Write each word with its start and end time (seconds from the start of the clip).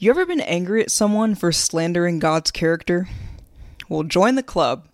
You 0.00 0.10
ever 0.10 0.24
been 0.24 0.40
angry 0.40 0.80
at 0.80 0.92
someone 0.92 1.34
for 1.34 1.50
slandering 1.50 2.20
God's 2.20 2.52
character? 2.52 3.08
Well, 3.88 4.04
join 4.04 4.36
the 4.36 4.44
club. 4.44 4.86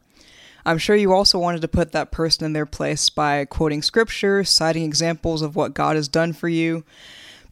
I'm 0.64 0.78
sure 0.78 0.96
you 0.96 1.12
also 1.12 1.38
wanted 1.38 1.60
to 1.60 1.68
put 1.68 1.92
that 1.92 2.10
person 2.10 2.46
in 2.46 2.54
their 2.54 2.65
place 2.65 3.10
by 3.10 3.44
quoting 3.44 3.82
scripture, 3.82 4.44
citing 4.44 4.82
examples 4.82 5.42
of 5.42 5.54
what 5.54 5.75
God 5.75 5.96
has 5.96 6.08
done 6.08 6.32
for 6.32 6.48
you, 6.48 6.84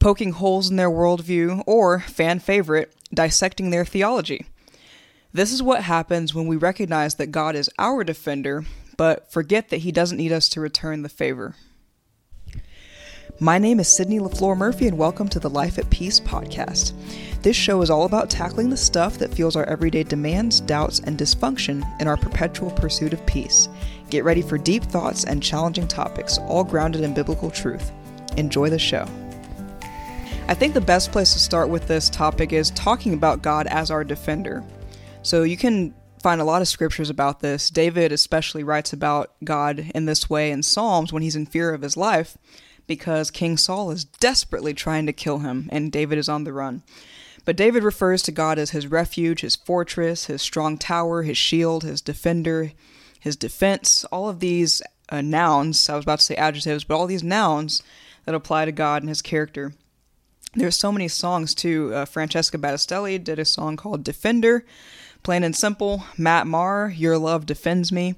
poking 0.00 0.32
holes 0.32 0.70
in 0.70 0.76
their 0.76 0.88
worldview, 0.88 1.62
or, 1.66 2.00
fan 2.00 2.38
favorite, 2.38 2.96
dissecting 3.12 3.68
their 3.68 3.84
theology. 3.84 4.46
This 5.34 5.52
is 5.52 5.62
what 5.62 5.82
happens 5.82 6.34
when 6.34 6.46
we 6.46 6.56
recognize 6.56 7.16
that 7.16 7.32
God 7.32 7.54
is 7.54 7.68
our 7.78 8.02
defender, 8.02 8.64
but 8.96 9.30
forget 9.30 9.68
that 9.68 9.82
He 9.82 9.92
doesn't 9.92 10.16
need 10.16 10.32
us 10.32 10.48
to 10.48 10.60
return 10.62 11.02
the 11.02 11.10
favor. 11.10 11.56
My 13.42 13.58
name 13.58 13.80
is 13.80 13.88
Sydney 13.88 14.20
LaFleur 14.20 14.56
Murphy, 14.56 14.86
and 14.86 14.96
welcome 14.96 15.28
to 15.30 15.40
the 15.40 15.50
Life 15.50 15.76
at 15.76 15.90
Peace 15.90 16.20
podcast. 16.20 16.92
This 17.42 17.56
show 17.56 17.82
is 17.82 17.90
all 17.90 18.04
about 18.04 18.30
tackling 18.30 18.70
the 18.70 18.76
stuff 18.76 19.18
that 19.18 19.34
fuels 19.34 19.56
our 19.56 19.64
everyday 19.64 20.04
demands, 20.04 20.60
doubts, 20.60 21.00
and 21.00 21.18
dysfunction 21.18 21.82
in 22.00 22.06
our 22.06 22.16
perpetual 22.16 22.70
pursuit 22.70 23.12
of 23.12 23.26
peace. 23.26 23.68
Get 24.10 24.22
ready 24.22 24.42
for 24.42 24.58
deep 24.58 24.84
thoughts 24.84 25.24
and 25.24 25.42
challenging 25.42 25.88
topics, 25.88 26.38
all 26.38 26.62
grounded 26.62 27.00
in 27.00 27.14
biblical 27.14 27.50
truth. 27.50 27.90
Enjoy 28.36 28.70
the 28.70 28.78
show. 28.78 29.08
I 30.46 30.54
think 30.54 30.72
the 30.72 30.80
best 30.80 31.10
place 31.10 31.32
to 31.32 31.40
start 31.40 31.68
with 31.68 31.88
this 31.88 32.10
topic 32.10 32.52
is 32.52 32.70
talking 32.70 33.12
about 33.12 33.42
God 33.42 33.66
as 33.66 33.90
our 33.90 34.04
defender. 34.04 34.62
So 35.22 35.42
you 35.42 35.56
can 35.56 35.92
find 36.22 36.40
a 36.40 36.44
lot 36.44 36.62
of 36.62 36.68
scriptures 36.68 37.10
about 37.10 37.40
this. 37.40 37.70
David 37.70 38.12
especially 38.12 38.62
writes 38.62 38.92
about 38.92 39.32
God 39.42 39.90
in 39.96 40.04
this 40.04 40.30
way 40.30 40.52
in 40.52 40.62
Psalms 40.62 41.12
when 41.12 41.24
he's 41.24 41.34
in 41.34 41.46
fear 41.46 41.74
of 41.74 41.82
his 41.82 41.96
life 41.96 42.38
because 42.86 43.30
King 43.30 43.56
Saul 43.56 43.90
is 43.90 44.04
desperately 44.04 44.74
trying 44.74 45.06
to 45.06 45.12
kill 45.12 45.40
him 45.40 45.68
and 45.72 45.92
David 45.92 46.18
is 46.18 46.28
on 46.28 46.44
the 46.44 46.52
run. 46.52 46.82
But 47.44 47.56
David 47.56 47.82
refers 47.82 48.22
to 48.22 48.32
God 48.32 48.58
as 48.58 48.70
his 48.70 48.86
refuge, 48.86 49.40
his 49.40 49.56
fortress, 49.56 50.26
his 50.26 50.42
strong 50.42 50.78
tower, 50.78 51.22
his 51.22 51.38
shield, 51.38 51.82
his 51.82 52.00
defender, 52.00 52.72
his 53.18 53.36
defense. 53.36 54.04
All 54.12 54.28
of 54.28 54.40
these 54.40 54.80
uh, 55.08 55.20
nouns, 55.20 55.88
I 55.88 55.96
was 55.96 56.04
about 56.04 56.20
to 56.20 56.24
say 56.24 56.36
adjectives, 56.36 56.84
but 56.84 56.96
all 56.96 57.06
these 57.06 57.24
nouns 57.24 57.82
that 58.24 58.34
apply 58.34 58.64
to 58.64 58.72
God 58.72 59.02
and 59.02 59.08
his 59.08 59.22
character. 59.22 59.72
There's 60.54 60.76
so 60.76 60.92
many 60.92 61.08
songs 61.08 61.54
too. 61.54 61.92
Uh, 61.94 62.04
Francesca 62.04 62.58
Battistelli 62.58 63.22
did 63.22 63.38
a 63.38 63.44
song 63.44 63.76
called 63.76 64.04
Defender, 64.04 64.64
plain 65.22 65.42
and 65.42 65.56
simple. 65.56 66.04
Matt 66.18 66.46
Maher, 66.46 66.92
Your 66.94 67.18
Love 67.18 67.46
Defends 67.46 67.90
Me. 67.90 68.14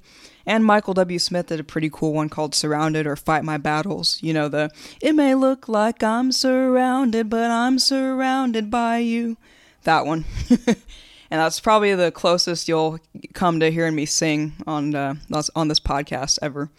And 0.47 0.65
Michael 0.65 0.95
W. 0.95 1.19
Smith 1.19 1.47
did 1.47 1.61
a 1.61 1.65
pretty 1.65 1.91
cool 1.91 2.13
one 2.13 2.29
called 2.29 2.55
Surrounded 2.55 3.07
or 3.07 3.17
Fight 3.17 3.45
My 3.45 3.57
Battles. 3.57 4.19
You 4.23 4.35
know, 4.35 4.49
the 4.49 4.71
It 5.01 5.15
may 5.15 5.35
look 5.35 5.69
like 5.69 6.03
I'm 6.03 6.33
surrounded, 6.33 7.31
but 7.31 7.51
I'm 7.51 7.79
surrounded 7.79 8.71
by 8.71 8.99
you. 8.99 9.37
That 9.85 10.07
one. 10.07 10.25
and 10.51 10.77
that's 11.41 11.61
probably 11.61 11.95
the 11.95 12.13
closest 12.13 12.69
you'll 12.69 12.99
come 13.33 13.61
to 13.61 13.71
hearing 13.71 13.95
me 13.95 14.07
sing 14.07 14.53
on 14.67 14.95
uh, 14.95 15.15
on 15.55 15.69
this 15.69 15.81
podcast 15.81 16.39
ever. 16.43 16.71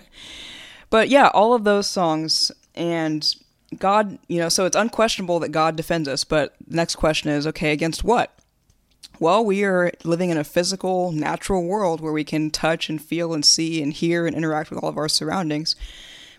but 0.90 1.08
yeah, 1.08 1.28
all 1.28 1.54
of 1.54 1.64
those 1.64 1.86
songs 1.86 2.50
and 2.74 3.34
God, 3.78 4.18
you 4.26 4.40
know, 4.40 4.48
so 4.48 4.66
it's 4.66 4.76
unquestionable 4.76 5.38
that 5.40 5.50
God 5.50 5.76
defends 5.76 6.08
us, 6.08 6.24
but 6.24 6.54
the 6.66 6.76
next 6.76 6.96
question 6.96 7.30
is 7.30 7.46
okay, 7.46 7.72
against 7.72 8.02
what? 8.02 8.36
Well, 9.20 9.44
we 9.44 9.64
are 9.64 9.92
living 10.02 10.30
in 10.30 10.38
a 10.38 10.44
physical, 10.44 11.12
natural 11.12 11.64
world 11.64 12.00
where 12.00 12.12
we 12.12 12.24
can 12.24 12.50
touch 12.50 12.88
and 12.88 13.00
feel 13.00 13.34
and 13.34 13.44
see 13.44 13.82
and 13.82 13.92
hear 13.92 14.26
and 14.26 14.34
interact 14.34 14.70
with 14.70 14.82
all 14.82 14.88
of 14.88 14.96
our 14.96 15.10
surroundings. 15.10 15.76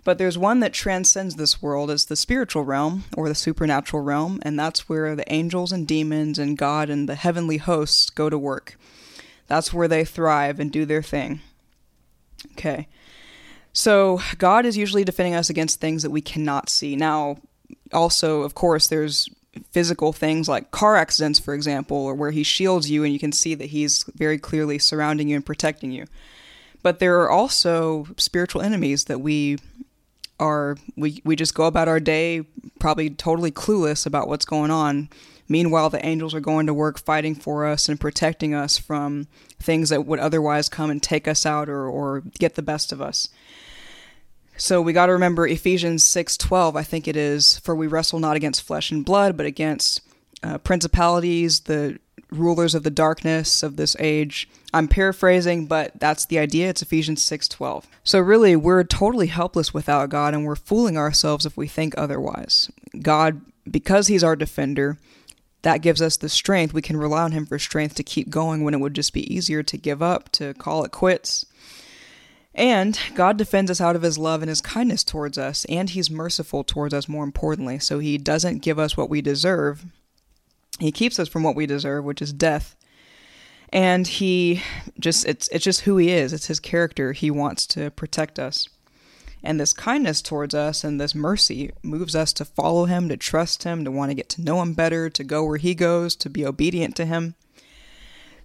But 0.04 0.18
there's 0.18 0.36
one 0.36 0.62
that 0.62 0.74
transcends 0.74 1.36
this 1.36 1.62
world 1.62 1.92
as 1.92 2.06
the 2.06 2.16
spiritual 2.16 2.64
realm 2.64 3.04
or 3.16 3.30
the 3.30 3.36
supernatural 3.36 4.02
realm, 4.02 4.40
and 4.42 4.58
that's 4.58 4.90
where 4.90 5.16
the 5.16 5.32
angels 5.32 5.72
and 5.72 5.88
demons 5.88 6.40
and 6.40 6.58
God 6.58 6.90
and 6.90 7.08
the 7.08 7.14
heavenly 7.14 7.58
hosts 7.58 8.10
go 8.10 8.32
to 8.32 8.38
work. 8.38 8.80
That's 9.46 9.72
where 9.72 9.88
they 9.88 10.04
thrive 10.04 10.60
and 10.60 10.72
do 10.72 10.84
their 10.84 11.04
thing. 11.04 11.42
Okay. 12.54 12.88
So, 13.74 14.22
God 14.40 14.66
is 14.66 14.76
usually 14.76 15.04
defending 15.04 15.36
us 15.36 15.52
against 15.52 15.80
things 15.80 16.02
that 16.02 16.10
we 16.10 16.22
cannot 16.22 16.68
see. 16.68 16.96
Now, 16.96 17.38
also, 17.94 18.42
of 18.42 18.56
course, 18.56 18.88
there's 18.88 19.30
physical 19.72 20.14
things 20.14 20.48
like 20.48 20.72
car 20.72 20.96
accidents, 20.96 21.40
for 21.40 21.54
example, 21.54 21.98
or 21.98 22.14
where 22.14 22.32
he 22.32 22.44
shields 22.44 22.90
you 22.90 23.04
and 23.04 23.12
you 23.12 23.20
can 23.20 23.32
see 23.32 23.56
that 23.56 23.68
he's 23.68 24.04
very 24.16 24.38
clearly 24.38 24.80
surrounding 24.80 25.28
you 25.28 25.36
and 25.36 25.46
protecting 25.46 25.92
you. 25.92 26.06
But 26.84 27.00
there 27.00 27.20
are 27.22 27.30
also 27.30 28.08
spiritual 28.18 28.62
enemies 28.62 29.06
that 29.06 29.20
we 29.20 29.58
are 30.40 30.76
we 30.98 31.22
we 31.24 31.36
just 31.36 31.54
go 31.54 31.66
about 31.66 31.88
our 31.88 32.00
day 32.00 32.44
probably 32.80 33.12
totally 33.12 33.52
clueless 33.52 34.06
about 34.06 34.28
what's 34.28 34.46
going 34.46 34.72
on. 34.72 35.10
Meanwhile, 35.48 35.90
the 35.90 36.04
angels 36.06 36.34
are 36.34 36.40
going 36.40 36.66
to 36.68 36.74
work 36.74 36.98
fighting 36.98 37.36
for 37.36 37.66
us 37.66 37.90
and 37.90 38.00
protecting 38.00 38.56
us 38.56 38.78
from 38.78 39.28
things 39.60 39.90
that 39.90 40.06
would 40.06 40.20
otherwise 40.20 40.70
come 40.70 40.90
and 40.90 41.04
take 41.04 41.28
us 41.28 41.46
out 41.46 41.68
or, 41.68 41.88
or 41.88 42.22
get 42.40 42.56
the 42.56 42.62
best 42.62 42.94
of 42.94 43.02
us. 43.02 43.28
So 44.58 44.82
we 44.82 44.94
got 44.94 45.08
to 45.08 45.14
remember 45.14 45.48
Ephesians 45.48 46.04
6:12, 46.04 46.76
I 46.76 46.84
think 46.84 47.08
it 47.08 47.16
is, 47.16 47.58
for 47.60 47.76
we 47.76 47.88
wrestle 47.88 48.20
not 48.20 48.36
against 48.36 48.64
flesh 48.64 48.92
and 48.92 49.04
blood, 49.04 49.38
but 49.38 49.46
against 49.46 50.02
uh, 50.44 50.58
principalities, 50.60 51.62
the 51.62 52.00
rulers 52.32 52.74
of 52.74 52.84
the 52.84 52.90
darkness 52.90 53.62
of 53.62 53.76
this 53.76 53.96
age. 54.00 54.48
I'm 54.74 54.88
paraphrasing, 54.88 55.66
but 55.66 55.92
that's 56.00 56.26
the 56.26 56.40
idea. 56.40 56.70
It's 56.70 56.82
Ephesians 56.82 57.22
6:12. 57.24 57.86
So 58.04 58.20
really, 58.20 58.56
we're 58.56 58.84
totally 58.84 59.28
helpless 59.28 59.74
without 59.74 60.10
God 60.10 60.34
and 60.34 60.46
we're 60.46 60.56
fooling 60.56 60.98
ourselves 60.98 61.46
if 61.46 61.58
we 61.58 61.68
think 61.68 61.94
otherwise. 61.98 62.72
God, 63.02 63.42
because 63.70 64.08
he's 64.08 64.24
our 64.24 64.36
defender, 64.36 64.98
that 65.64 65.82
gives 65.82 66.02
us 66.02 66.18
the 66.18 66.30
strength. 66.30 66.74
We 66.74 66.82
can 66.82 66.98
rely 66.98 67.24
on 67.24 67.34
him 67.34 67.46
for 67.46 67.60
strength 67.60 67.96
to 67.96 68.04
keep 68.04 68.30
going 68.30 68.64
when 68.64 68.74
it 68.74 68.80
would 68.80 68.94
just 68.94 69.14
be 69.14 69.32
easier 69.34 69.62
to 69.64 69.78
give 69.78 70.02
up, 70.02 70.32
to 70.34 70.54
call 70.56 70.84
it 70.84 70.92
quits. 70.92 71.46
And 72.54 73.00
God 73.16 73.38
defends 73.38 73.72
us 73.72 73.80
out 73.80 73.96
of 73.96 74.02
his 74.02 74.18
love 74.18 74.42
and 74.42 74.50
his 74.50 74.62
kindness 74.62 75.04
towards 75.04 75.38
us, 75.38 75.66
and 75.66 75.90
he's 75.90 76.12
merciful 76.12 76.64
towards 76.64 76.94
us, 76.94 77.08
more 77.08 77.24
importantly. 77.24 77.80
So 77.80 78.00
he 78.00 78.18
doesn't 78.18 78.62
give 78.62 78.78
us 78.78 78.98
what 78.98 79.10
we 79.10 79.22
deserve. 79.22 79.86
He 80.80 80.92
keeps 80.92 81.18
us 81.20 81.30
from 81.30 81.44
what 81.44 81.56
we 81.56 81.66
deserve, 81.66 82.04
which 82.04 82.22
is 82.22 82.34
death. 82.34 82.76
And 83.70 84.06
he 84.06 84.62
just, 85.00 85.26
it's, 85.26 85.48
it's 85.48 85.64
just 85.64 85.82
who 85.82 85.96
he 85.96 86.10
is. 86.10 86.34
It's 86.34 86.48
his 86.48 86.60
character. 86.60 87.14
He 87.14 87.32
wants 87.32 87.66
to 87.68 87.90
protect 87.92 88.38
us. 88.38 88.68
And 89.44 89.60
this 89.60 89.74
kindness 89.74 90.22
towards 90.22 90.54
us 90.54 90.84
and 90.84 91.00
this 91.00 91.16
mercy 91.16 91.72
moves 91.82 92.16
us 92.16 92.34
to 92.34 92.46
follow 92.46 92.86
him, 92.86 93.10
to 93.10 93.18
trust 93.18 93.64
him, 93.64 93.86
to 93.86 93.92
want 93.92 94.12
to 94.12 94.16
get 94.16 94.30
to 94.30 94.42
know 94.42 94.62
him 94.62 94.74
better, 94.74 95.10
to 95.10 95.24
go 95.24 95.44
where 95.44 95.58
he 95.58 95.74
goes, 95.74 96.16
to 96.18 96.30
be 96.30 96.46
obedient 96.46 96.96
to 96.98 97.06
him. 97.06 97.36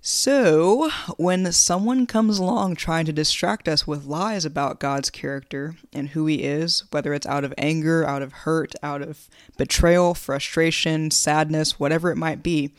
So, 0.09 0.89
when 1.17 1.51
someone 1.51 2.07
comes 2.07 2.39
along 2.39 2.77
trying 2.77 3.07
to 3.07 3.13
distract 3.13 3.67
us 3.67 3.89
with 3.89 4.05
lies 4.05 4.45
about 4.45 4.79
God's 4.79 5.11
character 5.11 5.75
and 5.93 6.11
who 6.11 6.27
He 6.27 6.45
is, 6.45 6.85
whether 6.93 7.13
it's 7.13 7.27
out 7.27 7.43
of 7.43 7.53
anger, 7.59 8.07
out 8.07 8.23
of 8.23 8.33
hurt, 8.33 8.77
out 8.85 9.03
of 9.03 9.29
betrayal, 9.57 10.15
frustration, 10.15 11.11
sadness, 11.11 11.81
whatever 11.81 12.13
it 12.13 12.17
might 12.17 12.41
be, 12.41 12.73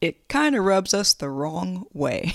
it 0.00 0.26
kind 0.28 0.56
of 0.56 0.64
rubs 0.64 0.94
us 0.94 1.12
the 1.12 1.28
wrong 1.28 1.84
way. 1.92 2.32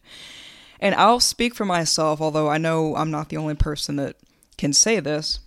and 0.80 0.96
I'll 0.96 1.20
speak 1.20 1.54
for 1.54 1.64
myself, 1.64 2.20
although 2.20 2.48
I 2.48 2.58
know 2.58 2.96
I'm 2.96 3.12
not 3.12 3.28
the 3.28 3.36
only 3.36 3.54
person 3.54 3.94
that 3.96 4.16
can 4.58 4.72
say 4.72 4.98
this. 4.98 5.38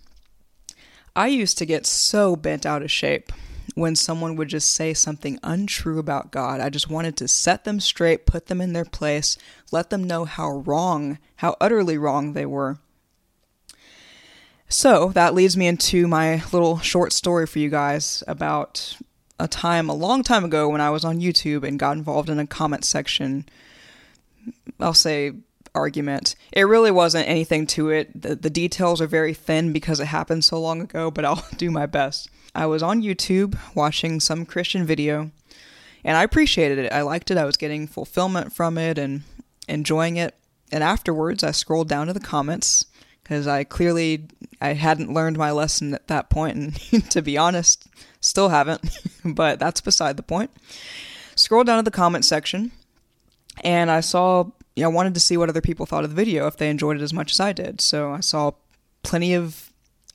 I 1.14 1.26
used 1.26 1.58
to 1.58 1.66
get 1.66 1.84
so 1.84 2.36
bent 2.36 2.64
out 2.64 2.80
of 2.80 2.90
shape 2.90 3.32
when 3.78 3.96
someone 3.96 4.36
would 4.36 4.48
just 4.48 4.74
say 4.74 4.92
something 4.92 5.38
untrue 5.42 5.98
about 5.98 6.30
God. 6.30 6.60
I 6.60 6.68
just 6.68 6.90
wanted 6.90 7.16
to 7.18 7.28
set 7.28 7.64
them 7.64 7.80
straight, 7.80 8.26
put 8.26 8.46
them 8.46 8.60
in 8.60 8.72
their 8.72 8.84
place, 8.84 9.38
let 9.70 9.90
them 9.90 10.04
know 10.04 10.24
how 10.24 10.50
wrong, 10.50 11.18
how 11.36 11.56
utterly 11.60 11.96
wrong 11.96 12.32
they 12.32 12.46
were. 12.46 12.78
So 14.68 15.10
that 15.10 15.34
leads 15.34 15.56
me 15.56 15.66
into 15.66 16.06
my 16.06 16.42
little 16.52 16.78
short 16.78 17.12
story 17.12 17.46
for 17.46 17.58
you 17.58 17.70
guys 17.70 18.22
about 18.26 18.98
a 19.40 19.48
time 19.48 19.88
a 19.88 19.94
long 19.94 20.22
time 20.22 20.44
ago 20.44 20.68
when 20.68 20.80
I 20.80 20.90
was 20.90 21.04
on 21.04 21.20
YouTube 21.20 21.66
and 21.66 21.78
got 21.78 21.96
involved 21.96 22.28
in 22.28 22.38
a 22.38 22.46
comment 22.46 22.84
section. 22.84 23.46
I'll 24.78 24.94
say 24.94 25.32
argument. 25.74 26.34
It 26.52 26.62
really 26.64 26.90
wasn't 26.90 27.28
anything 27.28 27.66
to 27.68 27.90
it. 27.90 28.20
The, 28.20 28.34
the 28.34 28.50
details 28.50 29.00
are 29.00 29.06
very 29.06 29.32
thin 29.32 29.72
because 29.72 30.00
it 30.00 30.06
happened 30.06 30.44
so 30.44 30.60
long 30.60 30.80
ago, 30.80 31.10
but 31.10 31.24
I'll 31.24 31.46
do 31.56 31.70
my 31.70 31.86
best. 31.86 32.28
I 32.58 32.66
was 32.66 32.82
on 32.82 33.02
YouTube 33.02 33.56
watching 33.76 34.18
some 34.18 34.44
Christian 34.44 34.84
video, 34.84 35.30
and 36.02 36.16
I 36.16 36.24
appreciated 36.24 36.80
it. 36.80 36.92
I 36.92 37.02
liked 37.02 37.30
it. 37.30 37.38
I 37.38 37.44
was 37.44 37.56
getting 37.56 37.86
fulfillment 37.86 38.52
from 38.52 38.76
it 38.76 38.98
and 38.98 39.22
enjoying 39.68 40.16
it. 40.16 40.34
And 40.72 40.82
afterwards, 40.82 41.44
I 41.44 41.52
scrolled 41.52 41.88
down 41.88 42.08
to 42.08 42.12
the 42.12 42.18
comments 42.18 42.86
because 43.22 43.46
I 43.46 43.62
clearly 43.62 44.24
I 44.60 44.72
hadn't 44.72 45.14
learned 45.14 45.38
my 45.38 45.52
lesson 45.52 45.94
at 45.94 46.08
that 46.08 46.30
point, 46.30 46.56
and 46.56 47.10
to 47.12 47.22
be 47.22 47.38
honest, 47.38 47.86
still 48.20 48.48
haven't. 48.48 48.90
but 49.24 49.60
that's 49.60 49.80
beside 49.80 50.16
the 50.16 50.24
point. 50.24 50.50
Scrolled 51.36 51.68
down 51.68 51.78
to 51.78 51.88
the 51.88 51.92
comment 51.92 52.24
section, 52.24 52.72
and 53.62 53.88
I 53.88 54.00
saw. 54.00 54.50
You 54.74 54.82
know, 54.82 54.90
I 54.90 54.94
wanted 54.94 55.14
to 55.14 55.20
see 55.20 55.36
what 55.36 55.48
other 55.48 55.60
people 55.60 55.86
thought 55.86 56.02
of 56.02 56.10
the 56.10 56.16
video 56.16 56.48
if 56.48 56.56
they 56.56 56.70
enjoyed 56.70 56.96
it 56.96 57.02
as 57.02 57.12
much 57.12 57.30
as 57.30 57.38
I 57.38 57.52
did. 57.52 57.80
So 57.80 58.12
I 58.12 58.20
saw 58.20 58.52
plenty 59.04 59.32
of 59.34 59.67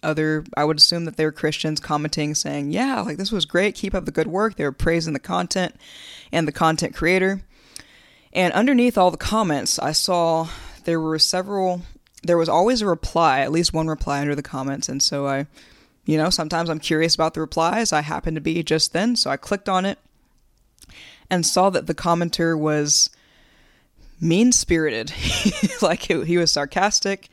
other, 0.04 0.44
I 0.56 0.64
would 0.64 0.78
assume 0.78 1.06
that 1.06 1.18
they 1.18 1.26
were 1.26 1.32
Christians 1.32 1.80
commenting 1.80 2.36
saying, 2.36 2.72
yeah, 2.72 3.02
like 3.02 3.18
this 3.18 3.32
was 3.32 3.46
great, 3.46 3.76
keep 3.76 3.94
up 3.94 4.06
the 4.06 4.12
good 4.12 4.28
work. 4.28 4.56
They 4.56 4.64
were 4.64 4.72
praising 4.72 5.14
the 5.14 5.20
content 5.20 5.76
and 6.32 6.48
the 6.48 6.52
content 6.52 6.96
creator. 6.96 7.42
And 8.34 8.54
underneath 8.54 8.98
all 8.98 9.12
the 9.12 9.18
comments, 9.18 9.78
I 9.80 9.92
saw 9.92 10.48
there 10.86 11.00
were 11.00 11.20
several, 11.20 11.82
there 12.24 12.38
was 12.38 12.50
always 12.50 12.82
a 12.82 12.88
reply, 12.88 13.42
at 13.42 13.52
least 13.52 13.74
one 13.74 13.88
reply 13.88 14.22
under 14.22 14.36
the 14.36 14.42
comments. 14.42 14.90
And 14.90 15.02
so 15.02 15.28
I, 15.28 15.48
you 16.06 16.18
know, 16.18 16.30
sometimes 16.30 16.70
I'm 16.70 16.80
curious 16.80 17.16
about 17.16 17.34
the 17.34 17.42
replies. 17.42 17.94
I 17.94 18.02
happened 18.02 18.36
to 18.36 18.42
be 18.42 18.64
just 18.64 18.94
then, 18.94 19.16
so 19.16 19.30
I 19.30 19.38
clicked 19.38 19.70
on 19.70 19.86
it 19.86 20.00
and 21.30 21.46
saw 21.46 21.70
that 21.70 21.88
the 21.88 21.96
commenter 21.96 22.58
was 22.58 23.10
mean 24.20 24.52
spirited. 24.52 25.14
like 25.82 26.04
he 26.04 26.38
was 26.38 26.52
sarcastic. 26.52 27.30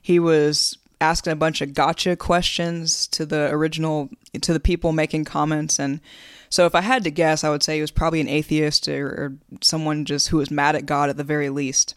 He 0.00 0.18
was 0.18 0.76
asking 1.00 1.32
a 1.32 1.36
bunch 1.36 1.60
of 1.60 1.74
gotcha 1.74 2.16
questions 2.16 3.06
to 3.08 3.26
the 3.26 3.50
original, 3.50 4.10
to 4.40 4.52
the 4.52 4.60
people 4.60 4.92
making 4.92 5.24
comments. 5.24 5.78
And 5.78 6.00
so 6.48 6.66
if 6.66 6.74
I 6.74 6.80
had 6.80 7.04
to 7.04 7.10
guess, 7.10 7.44
I 7.44 7.50
would 7.50 7.62
say 7.62 7.76
he 7.76 7.80
was 7.80 7.90
probably 7.90 8.20
an 8.20 8.28
atheist 8.28 8.88
or, 8.88 9.06
or 9.08 9.32
someone 9.60 10.04
just 10.04 10.28
who 10.28 10.38
was 10.38 10.50
mad 10.50 10.76
at 10.76 10.86
God 10.86 11.10
at 11.10 11.16
the 11.16 11.24
very 11.24 11.50
least. 11.50 11.94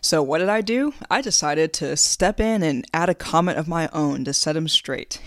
So 0.00 0.22
what 0.22 0.38
did 0.38 0.48
I 0.48 0.60
do? 0.60 0.94
I 1.10 1.20
decided 1.20 1.72
to 1.74 1.96
step 1.96 2.40
in 2.40 2.62
and 2.62 2.86
add 2.94 3.08
a 3.08 3.14
comment 3.14 3.58
of 3.58 3.68
my 3.68 3.88
own 3.92 4.24
to 4.24 4.32
set 4.32 4.56
him 4.56 4.68
straight. 4.68 5.20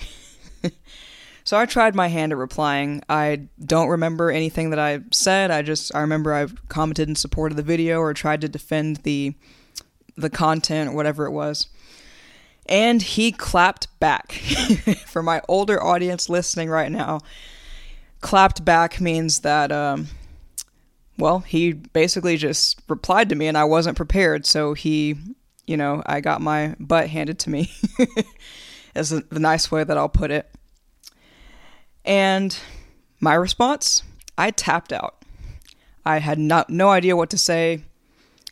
so 1.44 1.58
I 1.58 1.66
tried 1.66 1.94
my 1.94 2.08
hand 2.08 2.32
at 2.32 2.38
replying. 2.38 3.04
I 3.08 3.48
don't 3.64 3.90
remember 3.90 4.32
anything 4.32 4.72
that 4.72 4.80
I 4.80 5.02
said. 5.12 5.52
I 5.52 5.62
just 5.62 5.94
I 5.94 6.02
remember 6.02 6.34
I 6.34 6.48
commented 6.70 7.08
in 7.08 7.16
support 7.16 7.52
of 7.52 7.58
the 7.58 7.64
video 7.64 8.00
or 8.00 8.14
tried 8.14 8.42
to 8.42 8.50
defend 8.50 8.98
the 8.98 9.36
the 10.16 10.30
content 10.30 10.90
or 10.90 10.94
whatever 10.94 11.26
it 11.26 11.32
was. 11.32 11.68
And 12.68 13.02
he 13.02 13.32
clapped 13.32 13.88
back. 14.00 14.32
For 15.06 15.22
my 15.22 15.42
older 15.48 15.82
audience 15.84 16.30
listening 16.30 16.70
right 16.70 16.92
now, 16.92 17.20
clapped 18.22 18.64
back 18.64 19.02
means 19.02 19.42
that, 19.42 19.72
um, 19.72 20.08
well, 21.18 21.40
he 21.40 21.74
basically 21.74 22.38
just 22.38 22.82
replied 22.88 23.30
to 23.30 23.36
me 23.36 23.48
and 23.48 23.58
I 23.58 23.66
wasn't 23.66 23.98
prepared. 23.98 24.46
So 24.46 24.74
he, 24.74 25.16
you 25.68 25.78
know, 25.78 26.02
I 26.06 26.22
got 26.22 26.42
my 26.42 26.76
butt 26.80 27.10
handed 27.10 27.40
to 27.40 27.50
me, 27.50 27.72
is 28.96 29.10
the 29.10 29.40
nice 29.40 29.70
way 29.72 29.84
that 29.84 29.98
I'll 29.98 30.10
put 30.10 30.32
it. 30.32 30.50
And 32.06 32.58
my 33.20 33.34
response, 33.34 34.04
I 34.38 34.52
tapped 34.52 34.92
out. 34.92 35.18
I 36.06 36.20
had 36.20 36.40
not, 36.40 36.70
no 36.70 36.90
idea 36.90 37.16
what 37.16 37.30
to 37.30 37.38
say. 37.38 37.84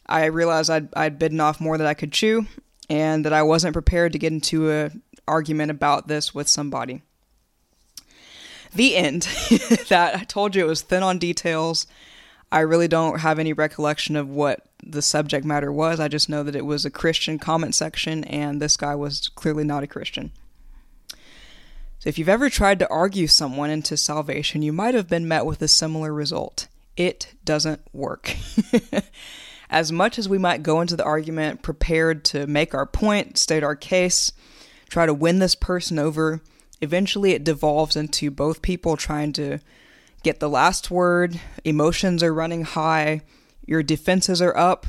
I 0.05 0.25
realized 0.25 0.69
I'd, 0.69 0.93
I'd 0.95 1.19
bitten 1.19 1.39
off 1.39 1.59
more 1.59 1.77
than 1.77 1.87
I 1.87 1.93
could 1.93 2.11
chew 2.11 2.45
and 2.91 3.23
that 3.23 3.31
I 3.31 3.41
wasn't 3.41 3.71
prepared 3.71 4.11
to 4.11 4.19
get 4.19 4.33
into 4.33 4.69
an 4.69 5.01
argument 5.27 5.71
about 5.71 6.09
this 6.09 6.35
with 6.35 6.49
somebody 6.49 7.01
the 8.73 8.95
end. 8.95 9.23
that 9.89 10.15
I 10.15 10.23
told 10.23 10.55
you 10.55 10.63
it 10.63 10.67
was 10.67 10.81
thin 10.81 11.03
on 11.03 11.17
details. 11.17 11.87
I 12.51 12.59
really 12.59 12.87
don't 12.87 13.19
have 13.19 13.39
any 13.39 13.53
recollection 13.53 14.15
of 14.15 14.29
what 14.29 14.65
the 14.83 15.01
subject 15.01 15.45
matter 15.45 15.71
was. 15.71 15.99
I 15.99 16.07
just 16.07 16.29
know 16.29 16.43
that 16.43 16.55
it 16.55 16.65
was 16.65 16.85
a 16.85 16.89
Christian 16.89 17.39
comment 17.39 17.75
section, 17.75 18.23
and 18.25 18.61
this 18.61 18.75
guy 18.75 18.95
was 18.95 19.29
clearly 19.29 19.63
not 19.63 19.83
a 19.83 19.87
Christian. 19.87 20.31
So, 21.99 22.09
if 22.09 22.17
you've 22.17 22.29
ever 22.29 22.49
tried 22.49 22.79
to 22.79 22.89
argue 22.89 23.27
someone 23.27 23.69
into 23.69 23.95
salvation, 23.95 24.63
you 24.63 24.73
might 24.73 24.95
have 24.95 25.07
been 25.07 25.27
met 25.27 25.45
with 25.45 25.61
a 25.61 25.67
similar 25.67 26.13
result. 26.13 26.67
It 26.97 27.33
doesn't 27.45 27.81
work. 27.93 28.35
as 29.71 29.89
much 29.91 30.19
as 30.19 30.27
we 30.27 30.37
might 30.37 30.61
go 30.61 30.81
into 30.81 30.97
the 30.97 31.03
argument 31.05 31.61
prepared 31.61 32.25
to 32.25 32.45
make 32.45 32.75
our 32.75 32.85
point, 32.85 33.37
state 33.37 33.63
our 33.63 33.75
case, 33.75 34.33
try 34.89 35.05
to 35.05 35.13
win 35.13 35.39
this 35.39 35.55
person 35.55 35.97
over, 35.97 36.41
eventually 36.81 37.31
it 37.31 37.45
devolves 37.45 37.95
into 37.95 38.29
both 38.29 38.61
people 38.61 38.97
trying 38.97 39.31
to 39.31 39.59
get 40.23 40.41
the 40.41 40.49
last 40.49 40.91
word, 40.91 41.39
emotions 41.63 42.21
are 42.21 42.33
running 42.33 42.63
high, 42.63 43.21
your 43.65 43.81
defenses 43.81 44.41
are 44.41 44.55
up. 44.57 44.87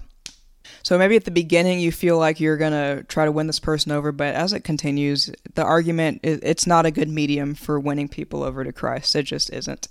So 0.82 0.98
maybe 0.98 1.14
at 1.14 1.24
the 1.24 1.30
beginning 1.30 1.78
you 1.78 1.92
feel 1.92 2.18
like 2.18 2.40
you're 2.40 2.56
going 2.56 2.72
to 2.72 3.04
try 3.04 3.24
to 3.24 3.32
win 3.32 3.46
this 3.46 3.60
person 3.60 3.92
over, 3.92 4.10
but 4.10 4.34
as 4.34 4.52
it 4.52 4.64
continues, 4.64 5.30
the 5.54 5.62
argument 5.62 6.20
it's 6.24 6.66
not 6.66 6.86
a 6.86 6.90
good 6.90 7.08
medium 7.08 7.54
for 7.54 7.78
winning 7.78 8.08
people 8.08 8.42
over 8.42 8.64
to 8.64 8.72
Christ. 8.72 9.14
It 9.14 9.24
just 9.24 9.50
isn't. 9.50 9.86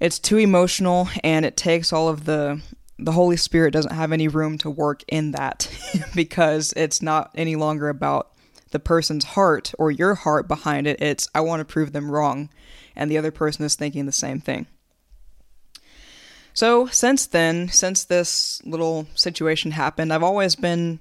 It's 0.00 0.18
too 0.18 0.38
emotional 0.38 1.08
and 1.22 1.44
it 1.44 1.56
takes 1.56 1.92
all 1.92 2.08
of 2.08 2.24
the 2.24 2.62
the 2.98 3.12
Holy 3.12 3.36
Spirit 3.36 3.72
doesn't 3.72 3.94
have 3.94 4.12
any 4.12 4.28
room 4.28 4.58
to 4.58 4.70
work 4.70 5.02
in 5.08 5.32
that 5.32 5.70
because 6.14 6.72
it's 6.76 7.02
not 7.02 7.30
any 7.34 7.56
longer 7.56 7.88
about 7.88 8.30
the 8.70 8.78
person's 8.78 9.24
heart 9.24 9.72
or 9.78 9.90
your 9.90 10.14
heart 10.14 10.48
behind 10.48 10.86
it. 10.86 11.00
It's, 11.00 11.28
I 11.34 11.40
want 11.40 11.60
to 11.60 11.64
prove 11.64 11.92
them 11.92 12.10
wrong. 12.10 12.50
And 12.96 13.10
the 13.10 13.18
other 13.18 13.30
person 13.30 13.64
is 13.64 13.74
thinking 13.74 14.06
the 14.06 14.12
same 14.12 14.40
thing. 14.40 14.66
So, 16.52 16.86
since 16.86 17.26
then, 17.26 17.68
since 17.68 18.04
this 18.04 18.62
little 18.64 19.08
situation 19.16 19.72
happened, 19.72 20.12
I've 20.12 20.22
always 20.22 20.54
been. 20.54 21.00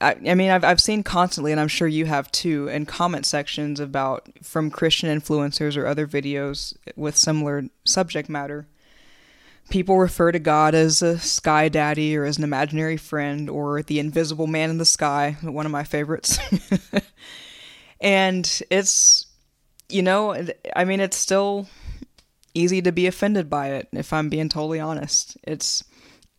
I, 0.00 0.16
I, 0.26 0.34
mean, 0.34 0.50
I've, 0.50 0.64
I've 0.64 0.80
seen 0.80 1.02
constantly, 1.02 1.52
and 1.52 1.60
I'm 1.60 1.68
sure 1.68 1.86
you 1.86 2.06
have 2.06 2.32
too, 2.32 2.68
in 2.68 2.86
comment 2.86 3.26
sections 3.26 3.78
about 3.78 4.26
from 4.42 4.70
Christian 4.70 5.10
influencers 5.20 5.76
or 5.76 5.86
other 5.86 6.06
videos 6.06 6.74
with 6.96 7.18
similar 7.18 7.64
subject 7.84 8.30
matter 8.30 8.66
People 9.70 9.98
refer 9.98 10.30
to 10.30 10.38
God 10.38 10.74
as 10.74 11.02
a 11.02 11.18
sky 11.18 11.68
daddy 11.68 12.16
or 12.16 12.24
as 12.24 12.38
an 12.38 12.44
imaginary 12.44 12.96
friend 12.96 13.48
or 13.48 13.82
the 13.82 13.98
invisible 13.98 14.46
man 14.46 14.70
in 14.70 14.78
the 14.78 14.84
sky, 14.84 15.36
one 15.42 15.66
of 15.66 15.72
my 15.72 15.84
favorites. 15.84 16.38
and 18.00 18.62
it's, 18.70 19.26
you 19.88 20.02
know, 20.02 20.36
I 20.76 20.84
mean, 20.84 21.00
it's 21.00 21.16
still 21.16 21.68
easy 22.54 22.80
to 22.82 22.92
be 22.92 23.06
offended 23.06 23.50
by 23.50 23.68
it, 23.68 23.88
if 23.92 24.12
I'm 24.12 24.28
being 24.28 24.48
totally 24.48 24.80
honest. 24.80 25.36
It's 25.42 25.84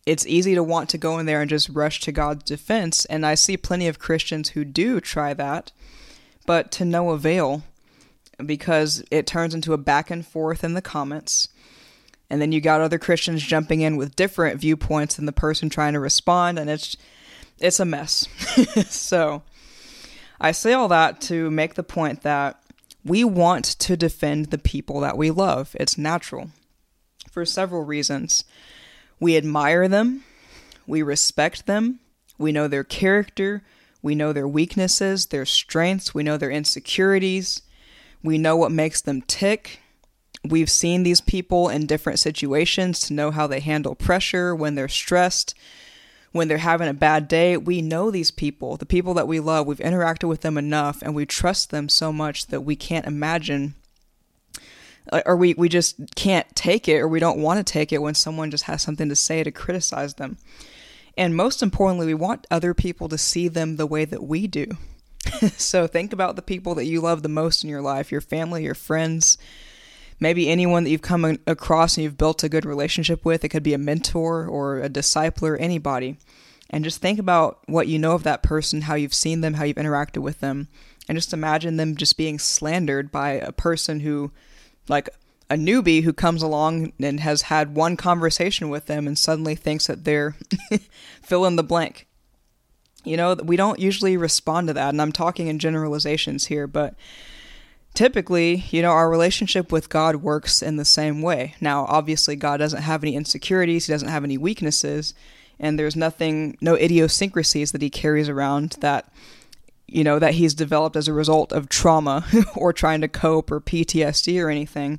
it's 0.06 0.26
easy 0.26 0.54
to 0.54 0.62
want 0.62 0.88
to 0.90 0.98
go 0.98 1.18
in 1.18 1.26
there 1.26 1.40
and 1.40 1.50
just 1.50 1.68
rush 1.68 2.00
to 2.00 2.12
God's 2.12 2.44
defense, 2.44 3.04
and 3.06 3.26
I 3.26 3.34
see 3.34 3.56
plenty 3.56 3.88
of 3.88 3.98
Christians 3.98 4.50
who 4.50 4.64
do 4.64 5.00
try 5.00 5.34
that, 5.34 5.72
but 6.46 6.70
to 6.72 6.84
no 6.84 7.10
avail 7.10 7.64
because 8.44 9.02
it 9.10 9.26
turns 9.26 9.52
into 9.52 9.72
a 9.72 9.78
back 9.78 10.10
and 10.10 10.24
forth 10.24 10.62
in 10.62 10.74
the 10.74 10.82
comments 10.82 11.48
and 12.28 12.40
then 12.40 12.52
you 12.52 12.60
got 12.60 12.80
other 12.80 12.98
Christians 12.98 13.42
jumping 13.42 13.80
in 13.80 13.96
with 13.96 14.16
different 14.16 14.60
viewpoints 14.60 15.16
than 15.16 15.26
the 15.26 15.32
person 15.32 15.68
trying 15.68 15.92
to 15.92 16.00
respond, 16.00 16.58
and 16.58 16.68
it's 16.68 16.96
it's 17.58 17.80
a 17.80 17.84
mess. 17.84 18.28
so 18.88 19.42
I 20.40 20.52
say 20.52 20.72
all 20.72 20.88
that 20.88 21.20
to 21.22 21.50
make 21.50 21.74
the 21.74 21.82
point 21.82 22.22
that 22.22 22.60
we 23.04 23.24
want 23.24 23.64
to 23.64 23.96
defend 23.96 24.46
the 24.46 24.58
people 24.58 25.00
that 25.00 25.16
we 25.16 25.30
love. 25.30 25.76
It's 25.78 25.96
natural 25.96 26.50
for 27.30 27.44
several 27.44 27.84
reasons. 27.84 28.44
We 29.20 29.36
admire 29.36 29.88
them, 29.88 30.24
we 30.86 31.02
respect 31.02 31.66
them, 31.66 32.00
we 32.38 32.52
know 32.52 32.68
their 32.68 32.84
character, 32.84 33.62
we 34.02 34.14
know 34.14 34.32
their 34.32 34.48
weaknesses, 34.48 35.26
their 35.26 35.46
strengths, 35.46 36.14
we 36.14 36.22
know 36.22 36.36
their 36.36 36.50
insecurities, 36.50 37.62
we 38.22 38.38
know 38.38 38.56
what 38.56 38.72
makes 38.72 39.00
them 39.00 39.22
tick, 39.22 39.80
We've 40.48 40.70
seen 40.70 41.02
these 41.02 41.20
people 41.20 41.68
in 41.68 41.86
different 41.86 42.18
situations 42.18 43.00
to 43.00 43.14
know 43.14 43.30
how 43.30 43.46
they 43.46 43.60
handle 43.60 43.94
pressure 43.94 44.54
when 44.54 44.74
they're 44.74 44.88
stressed, 44.88 45.54
when 46.32 46.48
they're 46.48 46.58
having 46.58 46.88
a 46.88 46.94
bad 46.94 47.28
day. 47.28 47.56
We 47.56 47.82
know 47.82 48.10
these 48.10 48.30
people, 48.30 48.76
the 48.76 48.86
people 48.86 49.14
that 49.14 49.28
we 49.28 49.40
love. 49.40 49.66
We've 49.66 49.78
interacted 49.78 50.28
with 50.28 50.42
them 50.42 50.58
enough 50.58 51.02
and 51.02 51.14
we 51.14 51.26
trust 51.26 51.70
them 51.70 51.88
so 51.88 52.12
much 52.12 52.46
that 52.48 52.62
we 52.62 52.76
can't 52.76 53.06
imagine 53.06 53.74
uh, 55.12 55.22
or 55.24 55.36
we, 55.36 55.54
we 55.54 55.68
just 55.68 56.14
can't 56.14 56.46
take 56.54 56.88
it 56.88 56.98
or 56.98 57.08
we 57.08 57.20
don't 57.20 57.40
want 57.40 57.64
to 57.64 57.72
take 57.72 57.92
it 57.92 58.02
when 58.02 58.14
someone 58.14 58.50
just 58.50 58.64
has 58.64 58.82
something 58.82 59.08
to 59.08 59.16
say 59.16 59.44
to 59.44 59.50
criticize 59.50 60.14
them. 60.14 60.36
And 61.16 61.36
most 61.36 61.62
importantly, 61.62 62.06
we 62.06 62.14
want 62.14 62.46
other 62.50 62.74
people 62.74 63.08
to 63.08 63.18
see 63.18 63.48
them 63.48 63.76
the 63.76 63.86
way 63.86 64.04
that 64.04 64.22
we 64.22 64.46
do. 64.46 64.66
so 65.56 65.86
think 65.86 66.12
about 66.12 66.36
the 66.36 66.42
people 66.42 66.74
that 66.74 66.84
you 66.84 67.00
love 67.00 67.22
the 67.22 67.28
most 67.28 67.64
in 67.64 67.70
your 67.70 67.82
life 67.82 68.12
your 68.12 68.20
family, 68.20 68.64
your 68.64 68.74
friends, 68.74 69.38
maybe 70.18 70.48
anyone 70.48 70.84
that 70.84 70.90
you've 70.90 71.02
come 71.02 71.38
across 71.46 71.96
and 71.96 72.04
you've 72.04 72.18
built 72.18 72.44
a 72.44 72.48
good 72.48 72.64
relationship 72.64 73.24
with. 73.24 73.44
It 73.44 73.50
could 73.50 73.62
be 73.62 73.74
a 73.74 73.78
mentor 73.78 74.46
or 74.46 74.80
a 74.80 74.88
discipler, 74.88 75.56
anybody. 75.60 76.16
And 76.70 76.84
just 76.84 77.00
think 77.00 77.18
about 77.18 77.60
what 77.66 77.88
you 77.88 77.98
know 77.98 78.12
of 78.12 78.24
that 78.24 78.42
person, 78.42 78.82
how 78.82 78.94
you've 78.94 79.14
seen 79.14 79.40
them, 79.40 79.54
how 79.54 79.64
you've 79.64 79.76
interacted 79.76 80.18
with 80.18 80.40
them, 80.40 80.68
and 81.08 81.16
just 81.16 81.32
imagine 81.32 81.76
them 81.76 81.96
just 81.96 82.16
being 82.16 82.38
slandered 82.38 83.12
by 83.12 83.32
a 83.32 83.52
person 83.52 84.00
who, 84.00 84.32
like, 84.88 85.08
a 85.48 85.54
newbie 85.54 86.02
who 86.02 86.12
comes 86.12 86.42
along 86.42 86.92
and 87.00 87.20
has 87.20 87.42
had 87.42 87.76
one 87.76 87.96
conversation 87.96 88.68
with 88.68 88.86
them 88.86 89.06
and 89.06 89.16
suddenly 89.16 89.54
thinks 89.54 89.86
that 89.86 90.04
they're 90.04 90.34
fill 91.22 91.44
in 91.44 91.54
the 91.54 91.62
blank. 91.62 92.08
You 93.04 93.16
know, 93.16 93.34
we 93.34 93.56
don't 93.56 93.78
usually 93.78 94.16
respond 94.16 94.66
to 94.66 94.74
that, 94.74 94.88
and 94.88 95.00
I'm 95.00 95.12
talking 95.12 95.46
in 95.46 95.60
generalizations 95.60 96.46
here, 96.46 96.66
but 96.66 96.94
typically, 97.96 98.64
you 98.70 98.82
know, 98.82 98.90
our 98.90 99.10
relationship 99.10 99.72
with 99.72 99.88
God 99.88 100.16
works 100.16 100.62
in 100.62 100.76
the 100.76 100.84
same 100.84 101.22
way. 101.22 101.54
Now, 101.60 101.86
obviously, 101.88 102.36
God 102.36 102.58
doesn't 102.58 102.82
have 102.82 103.02
any 103.02 103.16
insecurities, 103.16 103.86
He 103.86 103.92
doesn't 103.92 104.08
have 104.08 104.24
any 104.24 104.38
weaknesses, 104.38 105.14
and 105.58 105.78
there's 105.78 105.96
nothing, 105.96 106.56
no 106.60 106.74
idiosyncrasies 106.74 107.72
that 107.72 107.82
He 107.82 107.90
carries 107.90 108.28
around 108.28 108.76
that 108.80 109.10
you 109.88 110.02
know, 110.02 110.18
that 110.18 110.34
he's 110.34 110.54
developed 110.54 110.96
as 110.96 111.08
a 111.08 111.12
result 111.12 111.52
of 111.52 111.68
trauma 111.68 112.26
or 112.56 112.72
trying 112.72 113.00
to 113.00 113.08
cope 113.08 113.50
or 113.50 113.60
PTSD 113.60 114.42
or 114.42 114.50
anything. 114.50 114.98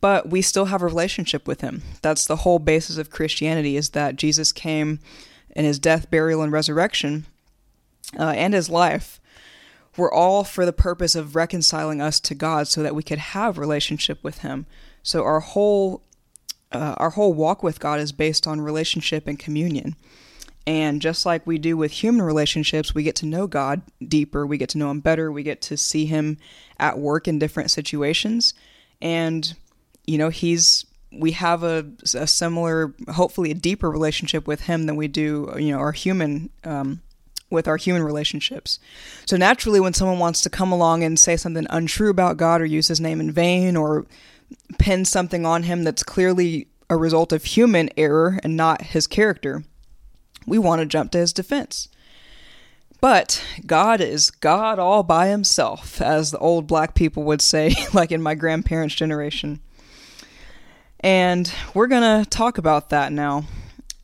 But 0.00 0.28
we 0.28 0.42
still 0.42 0.66
have 0.66 0.82
a 0.82 0.86
relationship 0.86 1.48
with 1.48 1.62
him. 1.62 1.82
That's 2.02 2.26
the 2.26 2.36
whole 2.36 2.58
basis 2.58 2.98
of 2.98 3.10
Christianity 3.10 3.76
is 3.76 3.90
that 3.90 4.16
Jesus 4.16 4.52
came 4.52 5.00
in 5.56 5.64
his 5.64 5.78
death, 5.78 6.10
burial, 6.10 6.42
and 6.42 6.52
resurrection 6.52 7.26
uh, 8.18 8.34
and 8.36 8.54
his 8.54 8.68
life 8.68 9.20
were 9.96 10.12
all 10.12 10.44
for 10.44 10.64
the 10.64 10.72
purpose 10.72 11.14
of 11.14 11.36
reconciling 11.36 12.00
us 12.00 12.20
to 12.20 12.34
God 12.34 12.68
so 12.68 12.82
that 12.82 12.94
we 12.94 13.02
could 13.02 13.18
have 13.18 13.58
relationship 13.58 14.22
with 14.22 14.38
him. 14.38 14.66
So 15.02 15.22
our 15.24 15.40
whole 15.40 16.02
uh, 16.72 16.94
our 16.96 17.10
whole 17.10 17.32
walk 17.32 17.62
with 17.62 17.78
God 17.78 18.00
is 18.00 18.10
based 18.10 18.46
on 18.46 18.60
relationship 18.60 19.28
and 19.28 19.38
communion. 19.38 19.94
And 20.66 21.02
just 21.02 21.26
like 21.26 21.46
we 21.46 21.58
do 21.58 21.76
with 21.76 21.92
human 21.92 22.22
relationships, 22.22 22.94
we 22.94 23.02
get 23.02 23.16
to 23.16 23.26
know 23.26 23.46
God 23.46 23.82
deeper, 24.06 24.46
we 24.46 24.58
get 24.58 24.70
to 24.70 24.78
know 24.78 24.90
Him 24.90 25.00
better, 25.00 25.30
we 25.30 25.42
get 25.42 25.60
to 25.62 25.76
see 25.76 26.06
Him 26.06 26.38
at 26.80 26.98
work 26.98 27.28
in 27.28 27.38
different 27.38 27.70
situations. 27.70 28.54
And, 29.00 29.54
you 30.06 30.16
know, 30.16 30.30
He's, 30.30 30.86
we 31.12 31.32
have 31.32 31.62
a, 31.62 31.86
a 32.14 32.26
similar, 32.26 32.94
hopefully 33.12 33.50
a 33.50 33.54
deeper 33.54 33.90
relationship 33.90 34.46
with 34.46 34.62
Him 34.62 34.86
than 34.86 34.96
we 34.96 35.06
do, 35.06 35.54
you 35.58 35.70
know, 35.70 35.78
our 35.78 35.92
human, 35.92 36.48
um, 36.64 37.02
with 37.54 37.66
our 37.66 37.78
human 37.78 38.02
relationships. 38.02 38.78
So 39.24 39.38
naturally, 39.38 39.80
when 39.80 39.94
someone 39.94 40.18
wants 40.18 40.42
to 40.42 40.50
come 40.50 40.72
along 40.72 41.02
and 41.02 41.18
say 41.18 41.36
something 41.38 41.66
untrue 41.70 42.10
about 42.10 42.36
God 42.36 42.60
or 42.60 42.66
use 42.66 42.88
His 42.88 43.00
name 43.00 43.20
in 43.20 43.32
vain 43.32 43.76
or 43.76 44.04
pin 44.78 45.06
something 45.06 45.46
on 45.46 45.62
Him 45.62 45.84
that's 45.84 46.02
clearly 46.02 46.68
a 46.90 46.96
result 46.98 47.32
of 47.32 47.44
human 47.44 47.88
error 47.96 48.38
and 48.42 48.56
not 48.56 48.82
His 48.82 49.06
character, 49.06 49.64
we 50.46 50.58
want 50.58 50.80
to 50.80 50.86
jump 50.86 51.10
to 51.12 51.18
his 51.18 51.32
defense. 51.32 51.88
But 53.00 53.44
God 53.66 54.00
is 54.00 54.30
God 54.30 54.78
all 54.78 55.02
by 55.02 55.28
himself, 55.28 56.00
as 56.00 56.30
the 56.30 56.38
old 56.38 56.66
black 56.66 56.94
people 56.94 57.22
would 57.24 57.42
say, 57.42 57.74
like 57.92 58.12
in 58.12 58.22
my 58.22 58.34
grandparents' 58.34 58.94
generation. 58.94 59.60
And 61.00 61.52
we're 61.74 61.86
going 61.86 62.24
to 62.24 62.28
talk 62.28 62.56
about 62.56 62.90
that 62.90 63.12
now. 63.12 63.44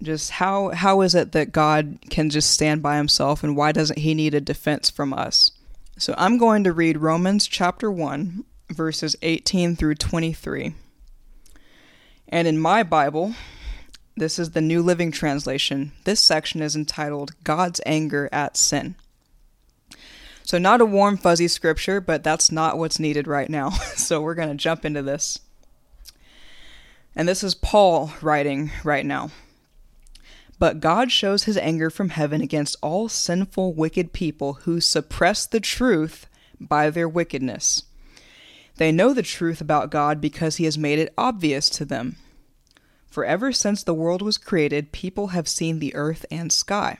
Just 0.03 0.31
how 0.33 0.71
how 0.71 1.03
is 1.03 1.15
it 1.15 1.33
that 1.33 1.53
God 1.53 1.99
can 2.09 2.31
just 2.31 2.51
stand 2.51 2.83
by 2.83 2.97
himself 2.97 3.45
and 3.45 3.57
why 3.57 3.73
doesn't 3.73 3.99
he 3.99 4.15
need 4.15 4.35
a 4.35 4.41
defense 4.41 4.89
from 4.89 5.13
us? 5.13 5.51
So 5.99 6.15
I'm 6.17 6.39
going 6.39 6.65
to 6.65 6.73
read 6.73 6.97
Romans 6.99 7.47
chapter 7.47 7.91
1 7.91 8.45
verses 8.71 9.17
18 9.23 9.77
through 9.77 9.97
23. 9.97 10.75
And 12.29 12.47
in 12.47 12.59
my 12.59 12.83
Bible, 12.83 13.35
this 14.17 14.39
is 14.39 14.51
the 14.51 14.61
New 14.61 14.83
Living 14.83 15.11
Translation. 15.11 15.93
This 16.05 16.21
section 16.21 16.63
is 16.63 16.77
entitled 16.77 17.33
God's 17.43 17.81
Anger 17.85 18.29
at 18.33 18.57
Sin. 18.57 18.95
So, 20.43 20.59
not 20.59 20.81
a 20.81 20.87
warm, 20.87 21.17
fuzzy 21.17 21.49
scripture, 21.49 22.01
but 22.01 22.25
that's 22.25 22.51
not 22.51 22.79
what's 22.79 22.99
needed 22.99 23.27
right 23.27 23.49
now. 23.49 23.71
so, 23.97 24.21
we're 24.21 24.35
going 24.35 24.49
to 24.49 24.55
jump 24.55 24.85
into 24.85 25.03
this. 25.03 25.41
And 27.15 27.29
this 27.29 27.43
is 27.43 27.55
Paul 27.55 28.13
writing 28.21 28.71
right 28.85 29.05
now. 29.05 29.31
But 30.61 30.79
God 30.79 31.11
shows 31.11 31.45
his 31.45 31.57
anger 31.57 31.89
from 31.89 32.11
heaven 32.11 32.43
against 32.43 32.77
all 32.83 33.09
sinful, 33.09 33.73
wicked 33.73 34.13
people 34.13 34.53
who 34.65 34.79
suppress 34.79 35.47
the 35.47 35.59
truth 35.59 36.29
by 36.61 36.91
their 36.91 37.09
wickedness. 37.09 37.85
They 38.77 38.93
know 38.93 39.15
the 39.15 39.23
truth 39.23 39.61
about 39.61 39.91
God 39.91 40.21
because 40.21 40.57
he 40.57 40.65
has 40.65 40.77
made 40.77 40.99
it 40.99 41.15
obvious 41.17 41.71
to 41.71 41.87
them. 41.87 42.17
For 43.11 43.25
ever 43.25 43.53
since 43.53 43.83
the 43.83 43.95
world 43.95 44.21
was 44.21 44.37
created, 44.37 44.93
people 44.93 45.29
have 45.29 45.49
seen 45.49 45.79
the 45.79 45.95
earth 45.95 46.27
and 46.31 46.53
sky. 46.53 46.99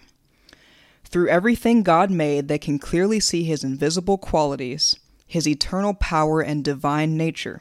Through 1.05 1.29
everything 1.29 1.83
God 1.83 2.11
made, 2.11 2.49
they 2.49 2.59
can 2.59 2.79
clearly 2.79 3.21
see 3.21 3.45
His 3.45 3.63
invisible 3.63 4.17
qualities, 4.17 4.97
His 5.27 5.47
eternal 5.47 5.93
power 5.93 6.41
and 6.41 6.65
divine 6.65 7.17
nature. 7.17 7.61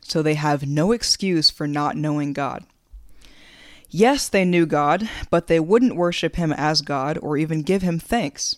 So 0.00 0.20
they 0.20 0.34
have 0.34 0.66
no 0.66 0.92
excuse 0.92 1.48
for 1.48 1.68
not 1.68 1.96
knowing 1.96 2.32
God. 2.32 2.64
Yes, 3.90 4.28
they 4.28 4.44
knew 4.44 4.66
God, 4.66 5.08
but 5.30 5.46
they 5.46 5.58
wouldn't 5.58 5.96
worship 5.96 6.36
Him 6.36 6.52
as 6.52 6.82
God 6.82 7.18
or 7.22 7.36
even 7.36 7.62
give 7.62 7.82
Him 7.82 7.98
thanks. 7.98 8.56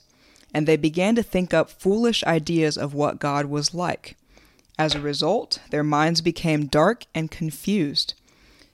And 0.53 0.67
they 0.67 0.77
began 0.77 1.15
to 1.15 1.23
think 1.23 1.55
up 1.55 1.71
foolish 1.71 2.25
ideas 2.25 2.77
of 2.77 2.95
what 2.95 3.21
God 3.21 3.47
was 3.47 3.73
like. 3.73 4.17
As 4.77 4.95
a 4.95 5.01
result, 5.01 5.61
their 5.71 5.85
minds 5.85 6.21
became 6.21 6.67
dark 6.67 7.05
and 7.15 7.31
confused. 7.31 8.15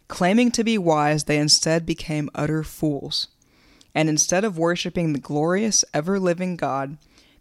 Claiming 0.09 0.51
to 0.53 0.65
be 0.65 0.79
wise, 0.79 1.25
they 1.25 1.37
instead 1.37 1.85
became 1.85 2.31
utter 2.35 2.63
fools. 2.63 3.29
And 3.95 4.09
instead 4.09 4.45
of 4.45 4.57
worshiping 4.57 5.13
the 5.13 5.19
glorious, 5.19 5.85
ever 5.93 6.19
living 6.19 6.57
God, 6.57 6.97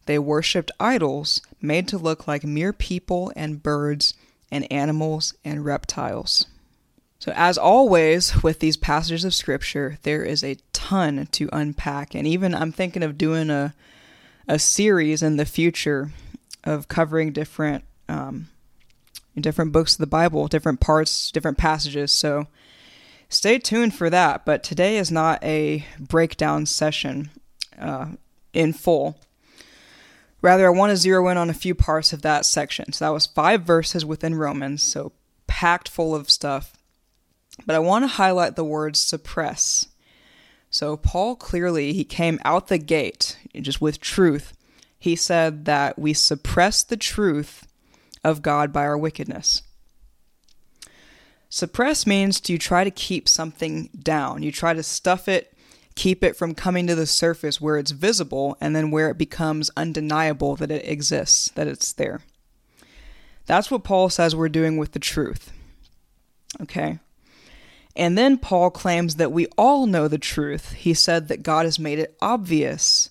they 0.08 0.20
worshipped 0.20 0.72
idols 0.80 1.42
made 1.62 1.88
to 1.90 1.98
look 1.98 2.28
like 2.28 2.44
mere 2.44 2.74
people 2.74 3.32
and 3.36 3.64
birds 3.64 4.14
and 4.52 4.70
animals 4.72 5.34
and 5.46 5.64
reptiles. 5.64 6.48
So, 7.20 7.32
as 7.36 7.58
always 7.58 8.44
with 8.44 8.60
these 8.60 8.78
passages 8.78 9.24
of 9.24 9.34
scripture, 9.34 9.98
there 10.04 10.24
is 10.24 10.44
a 10.44 10.58
ton 10.74 11.28
to 11.32 11.50
unpack. 11.52 12.14
And 12.14 12.28
even 12.28 12.54
I'm 12.54 12.72
thinking 12.72 13.04
of 13.04 13.18
doing 13.18 13.50
a, 13.50 13.74
a 14.48 14.60
series 14.60 15.24
in 15.24 15.38
the 15.38 15.46
future 15.46 16.12
of 16.64 16.88
covering 16.88 17.32
different 17.32 17.84
um, 18.10 18.50
different 19.40 19.72
books 19.72 19.94
of 19.94 20.00
the 20.00 20.08
Bible, 20.08 20.48
different 20.48 20.80
parts, 20.80 21.32
different 21.32 21.58
passages. 21.58 22.12
So 22.12 22.48
stay 23.30 23.60
tuned 23.60 23.94
for 23.94 24.10
that. 24.10 24.46
But 24.46 24.64
today 24.64 24.98
is 24.98 25.12
not 25.12 25.44
a 25.44 25.86
breakdown 26.00 26.66
session 26.66 27.32
uh, 27.80 28.08
in 28.54 28.74
full. 28.74 29.18
Rather, 30.42 30.68
I 30.68 30.70
want 30.70 30.92
to 30.92 30.98
zero 30.98 31.28
in 31.30 31.38
on 31.38 31.50
a 31.50 31.56
few 31.56 31.74
parts 31.74 32.14
of 32.14 32.22
that 32.22 32.46
section. 32.46 32.94
So 32.94 33.06
that 33.06 33.14
was 33.14 33.26
five 33.26 33.64
verses 33.64 34.06
within 34.06 34.36
Romans, 34.36 34.84
so 34.84 35.12
packed 35.48 35.90
full 35.90 36.14
of 36.14 36.30
stuff. 36.30 36.75
But 37.66 37.76
I 37.76 37.80
want 37.80 38.04
to 38.04 38.08
highlight 38.08 38.56
the 38.56 38.66
word 38.66 38.96
suppress. 38.98 39.88
So 40.70 40.98
Paul 40.98 41.36
clearly 41.36 41.94
he 41.94 42.04
came 42.04 42.40
out 42.44 42.68
the 42.68 42.78
gate 42.78 43.38
just 43.62 43.80
with 43.80 44.02
truth. 44.02 44.54
He 45.00 45.16
said 45.16 45.66
that 45.66 45.98
we 45.98 46.14
suppress 46.14 46.84
the 46.84 46.98
truth 46.98 47.68
of 48.24 48.42
God 48.42 48.74
by 48.74 48.82
our 48.82 48.98
wickedness. 48.98 49.62
Suppress 51.48 52.06
means 52.06 52.42
to 52.42 52.58
try 52.58 52.84
to 52.84 52.92
keep 52.92 53.30
something 53.30 53.90
down. 53.98 54.44
You 54.44 54.52
try 54.52 54.74
to 54.74 54.84
stuff 54.84 55.30
it, 55.30 55.56
keep 55.96 56.24
it 56.24 56.36
from 56.36 56.54
coming 56.56 56.88
to 56.88 56.96
the 56.96 57.06
surface 57.06 57.62
where 57.62 57.78
it's 57.78 57.92
visible, 57.92 58.58
and 58.60 58.76
then 58.76 58.92
where 58.92 59.10
it 59.10 59.18
becomes 59.18 59.72
undeniable 59.78 60.58
that 60.58 60.72
it 60.72 60.86
exists, 60.86 61.50
that 61.52 61.68
it's 61.68 61.94
there. 61.94 62.22
That's 63.46 63.72
what 63.72 63.84
Paul 63.84 64.10
says 64.10 64.36
we're 64.36 64.50
doing 64.50 64.76
with 64.76 64.92
the 64.92 65.00
truth. 65.00 65.54
Okay? 66.60 67.00
And 67.96 68.18
then 68.18 68.38
Paul 68.38 68.72
claims 68.72 69.16
that 69.16 69.32
we 69.32 69.48
all 69.58 69.88
know 69.88 70.08
the 70.08 70.18
truth. 70.18 70.74
He 70.74 70.94
said 70.94 71.28
that 71.30 71.44
God 71.44 71.66
has 71.66 71.80
made 71.80 72.00
it 72.00 72.18
obvious 72.22 73.10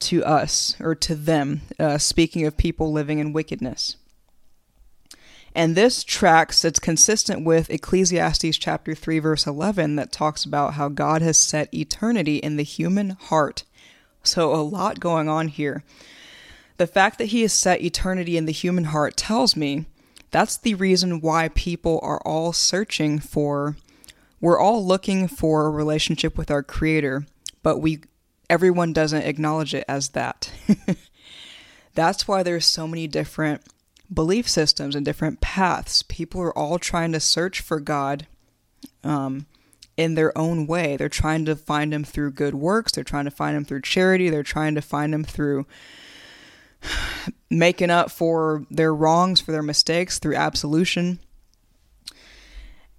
to 0.00 0.24
us, 0.24 0.76
or 0.80 0.94
to 0.96 1.14
them, 1.14 1.62
uh, 1.78 1.98
speaking 1.98 2.44
of 2.44 2.56
people 2.56 2.92
living 2.92 3.18
in 3.18 3.32
wickedness. 3.32 3.96
And 5.54 5.76
this 5.76 6.02
tracks, 6.02 6.64
it's 6.64 6.78
consistent 6.78 7.44
with 7.44 7.70
Ecclesiastes 7.70 8.56
chapter 8.56 8.94
3, 8.94 9.18
verse 9.18 9.46
11, 9.46 9.96
that 9.96 10.10
talks 10.10 10.44
about 10.44 10.74
how 10.74 10.88
God 10.88 11.20
has 11.22 11.36
set 11.36 11.72
eternity 11.74 12.36
in 12.36 12.56
the 12.56 12.62
human 12.62 13.10
heart. 13.10 13.64
So, 14.22 14.54
a 14.54 14.62
lot 14.62 14.98
going 14.98 15.28
on 15.28 15.48
here. 15.48 15.84
The 16.78 16.86
fact 16.86 17.18
that 17.18 17.26
He 17.26 17.42
has 17.42 17.52
set 17.52 17.82
eternity 17.82 18.36
in 18.36 18.46
the 18.46 18.52
human 18.52 18.84
heart 18.84 19.16
tells 19.16 19.56
me 19.56 19.86
that's 20.30 20.56
the 20.56 20.74
reason 20.74 21.20
why 21.20 21.48
people 21.48 22.00
are 22.02 22.20
all 22.24 22.54
searching 22.54 23.18
for, 23.18 23.76
we're 24.42 24.58
all 24.58 24.84
looking 24.84 25.28
for 25.28 25.66
a 25.66 25.70
relationship 25.70 26.36
with 26.36 26.50
our 26.50 26.64
Creator, 26.64 27.26
but 27.62 27.78
we, 27.78 28.02
everyone 28.50 28.92
doesn't 28.92 29.22
acknowledge 29.22 29.72
it 29.72 29.84
as 29.88 30.10
that. 30.10 30.50
that's 31.94 32.26
why 32.26 32.42
there's 32.42 32.66
so 32.66 32.88
many 32.88 33.06
different 33.06 33.62
belief 34.12 34.48
systems 34.48 34.96
and 34.96 35.06
different 35.06 35.40
paths. 35.40 36.02
People 36.02 36.40
are 36.42 36.58
all 36.58 36.80
trying 36.80 37.12
to 37.12 37.20
search 37.20 37.60
for 37.60 37.78
God 37.78 38.26
um, 39.04 39.46
in 39.96 40.16
their 40.16 40.36
own 40.36 40.66
way. 40.66 40.96
They're 40.96 41.08
trying 41.08 41.44
to 41.44 41.54
find 41.54 41.94
Him 41.94 42.02
through 42.02 42.32
good 42.32 42.54
works, 42.54 42.92
they're 42.92 43.04
trying 43.04 43.26
to 43.26 43.30
find 43.30 43.56
Him 43.56 43.64
through 43.64 43.82
charity, 43.82 44.28
they're 44.28 44.42
trying 44.42 44.74
to 44.74 44.82
find 44.82 45.14
Him 45.14 45.22
through 45.22 45.66
making 47.48 47.90
up 47.90 48.10
for 48.10 48.66
their 48.72 48.92
wrongs, 48.92 49.40
for 49.40 49.52
their 49.52 49.62
mistakes, 49.62 50.18
through 50.18 50.34
absolution. 50.34 51.20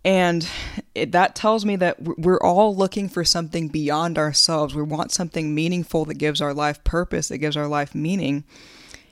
And 0.06 0.48
it, 0.94 1.14
that 1.14 1.34
tells 1.34 1.64
me 1.64 1.78
that 1.78 2.02
we're 2.02 2.42
all 2.42 2.76
looking 2.76 3.08
for 3.08 3.24
something 3.24 3.70
beyond 3.70 4.18
ourselves. 4.18 4.76
We 4.76 4.84
want 4.84 5.12
something 5.12 5.56
meaningful 5.56 6.06
that 6.06 6.16
gives 6.16 6.42
our 6.42 6.54
life 6.54 6.84
purpose, 6.84 7.30
that 7.30 7.38
gives 7.38 7.56
our 7.56 7.68
life 7.68 7.96
meaning 7.96 8.44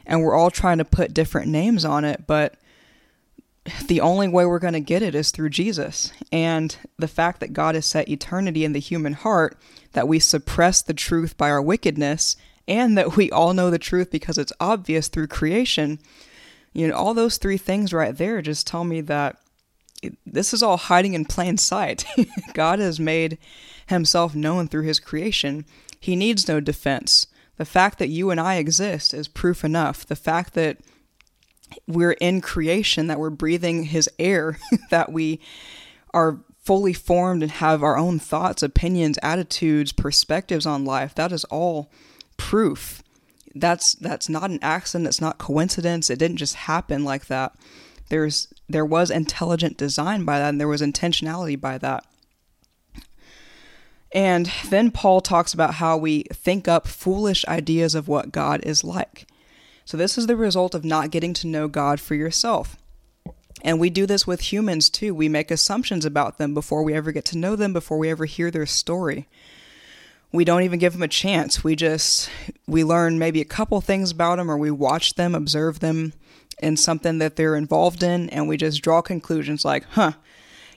and 0.05 0.21
we're 0.21 0.36
all 0.36 0.51
trying 0.51 0.77
to 0.79 0.86
put 0.86 1.13
different 1.13 1.48
names 1.48 1.86
on 1.86 2.05
it, 2.05 2.25
but 2.27 2.55
the 3.88 4.01
only 4.01 4.27
way 4.27 4.45
we're 4.45 4.60
going 4.60 4.74
to 4.74 4.79
get 4.79 5.03
it 5.03 5.13
is 5.13 5.31
through 5.31 5.50
Jesus. 5.50 6.12
And 6.31 6.75
the 6.98 7.07
fact 7.07 7.39
that 7.39 7.53
God 7.53 7.75
has 7.75 7.86
set 7.86 8.10
eternity 8.10 8.65
in 8.65 8.74
the 8.74 8.79
human 8.79 9.13
heart, 9.13 9.57
that 9.93 10.07
we 10.07 10.19
suppress 10.19 10.81
the 10.81 10.93
truth 10.93 11.38
by 11.38 11.50
our 11.50 11.62
wickedness, 11.62 12.36
and 12.67 12.98
that 12.98 13.15
we 13.15 13.29
all 13.31 13.53
know 13.53 13.69
the 13.69 13.79
truth 13.79 14.10
because 14.12 14.38
it's 14.38 14.53
obvious 14.60 15.07
through 15.07 15.27
creation, 15.27 16.00
you 16.74 16.88
know, 16.88 16.95
all 16.95 17.13
those 17.13 17.38
three 17.38 17.57
things 17.57 17.93
right 17.93 18.17
there 18.17 18.41
just 18.41 18.65
tell 18.65 18.83
me 18.83 19.01
that 19.01 19.38
this 20.25 20.53
is 20.53 20.63
all 20.63 20.77
hiding 20.77 21.13
in 21.13 21.25
plain 21.25 21.58
sight. 21.58 22.05
God 22.53 22.79
has 22.79 23.00
made 23.00 23.38
himself 23.88 24.36
known 24.36 24.67
through 24.67 24.84
his 24.84 25.00
creation. 25.00 25.65
He 26.00 26.15
needs 26.15 26.48
no 26.48 26.60
defense. 26.60 27.27
The 27.58 27.65
fact 27.65 28.00
that 28.00 28.10
you 28.10 28.31
and 28.31 28.39
I 28.39 28.55
exist 28.55 29.13
is 29.13 29.27
proof 29.27 29.63
enough. 29.63 30.05
The 30.05 30.15
fact 30.15 30.53
that 30.55 30.77
we're 31.88 32.13
in 32.13 32.41
creation, 32.41 33.08
that 33.08 33.20
we're 33.20 33.29
breathing 33.29 33.84
his 33.84 34.10
air, 34.17 34.58
that 34.89 35.12
we 35.12 35.39
are 36.13 36.39
fully 36.63 36.93
formed 36.93 37.41
and 37.41 37.51
have 37.51 37.84
our 37.84 37.98
own 37.98 38.20
thoughts, 38.20 38.63
opinions, 38.63 39.17
attitudes, 39.24 39.91
perspectives 39.91 40.65
on 40.65 40.86
life, 40.86 41.15
that 41.15 41.31
is 41.31 41.43
all 41.46 41.91
proof. 42.38 43.01
That's 43.53 43.93
that's 43.93 44.29
not 44.29 44.50
an 44.50 44.60
accident, 44.62 45.08
it's 45.08 45.22
not 45.22 45.38
coincidence. 45.38 46.10
It 46.10 46.20
didn't 46.20 46.38
just 46.38 46.55
happen 46.55 47.03
like 47.03 47.27
that. 47.27 47.53
There's 48.12 48.53
there 48.68 48.86
was 48.86 49.10
intelligent 49.10 49.77
design 49.77 50.25
by 50.25 50.38
that 50.38 50.50
and 50.50 50.60
there 50.60 50.68
was 50.68 50.82
intentionality 50.82 51.60
by 51.60 51.77
that. 51.77 52.06
And 54.12 54.51
then 54.68 54.91
Paul 54.91 55.22
talks 55.22 55.53
about 55.53 55.75
how 55.75 55.96
we 55.96 56.24
think 56.34 56.68
up 56.68 56.88
foolish 56.88 57.46
ideas 57.48 57.96
of 57.96 58.10
what 58.10 58.34
God 58.34 58.60
is 58.65 58.84
like. 58.84 59.27
So, 59.86 59.96
this 59.96 60.18
is 60.18 60.27
the 60.27 60.36
result 60.36 60.75
of 60.75 60.84
not 60.84 61.10
getting 61.10 61.34
to 61.36 61.48
know 61.48 61.70
God 61.70 62.01
for 62.01 62.13
yourself. 62.15 62.75
And 63.62 63.80
we 63.80 63.89
do 63.89 64.06
this 64.06 64.27
with 64.27 64.51
humans 64.51 64.89
too. 64.89 65.15
We 65.15 65.30
make 65.30 65.50
assumptions 65.50 66.03
about 66.03 66.38
them 66.38 66.53
before 66.53 66.84
we 66.84 66.94
ever 66.94 67.13
get 67.13 67.24
to 67.25 67.38
know 67.38 67.56
them, 67.56 67.72
before 67.72 67.98
we 67.98 68.10
ever 68.10 68.25
hear 68.25 68.51
their 68.51 68.65
story. 68.65 69.30
We 70.34 70.44
don't 70.44 70.63
even 70.63 70.80
give 70.80 70.91
them 70.91 71.01
a 71.01 71.08
chance. 71.08 71.63
We 71.63 71.77
just 71.77 72.30
we 72.68 72.84
learn 72.84 73.18
maybe 73.18 73.39
a 73.39 73.46
couple 73.46 73.80
things 73.80 74.12
about 74.12 74.36
them 74.36 74.51
or 74.51 74.58
we 74.58 74.70
watch 74.70 75.15
them, 75.15 75.34
observe 75.34 75.80
them 75.80 76.12
in 76.62 76.77
something 76.77 77.18
that 77.20 77.36
they're 77.36 77.56
involved 77.56 78.03
in 78.03 78.30
and 78.30 78.48
we 78.48 78.58
just 78.58 78.82
draw 78.82 79.01
conclusions 79.01 79.65
like, 79.65 79.84
"Huh, 79.91 80.13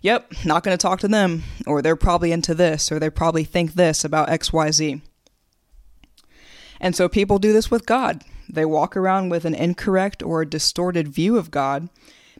yep, 0.05 0.31
not 0.45 0.63
going 0.63 0.77
to 0.77 0.81
talk 0.81 1.01
to 1.01 1.09
them, 1.09 1.43
or 1.67 1.81
they're 1.81 1.97
probably 1.97 2.31
into 2.31 2.55
this, 2.55 2.93
or 2.93 3.01
they 3.01 3.09
probably 3.09 3.43
think 3.43 3.73
this 3.73 4.05
about 4.05 4.29
XYZ. 4.29 5.01
And 6.79 6.95
so 6.95 7.09
people 7.09 7.39
do 7.39 7.55
this 7.55 7.71
with 7.71 7.87
God. 7.87 8.23
They 8.47 8.67
walk 8.67 8.97
around 8.97 9.31
with 9.31 9.47
an 9.47 9.55
incorrect 9.55 10.23
or 10.23 10.45
distorted 10.45 11.09
view 11.09 11.39
of 11.39 11.51
God 11.51 11.89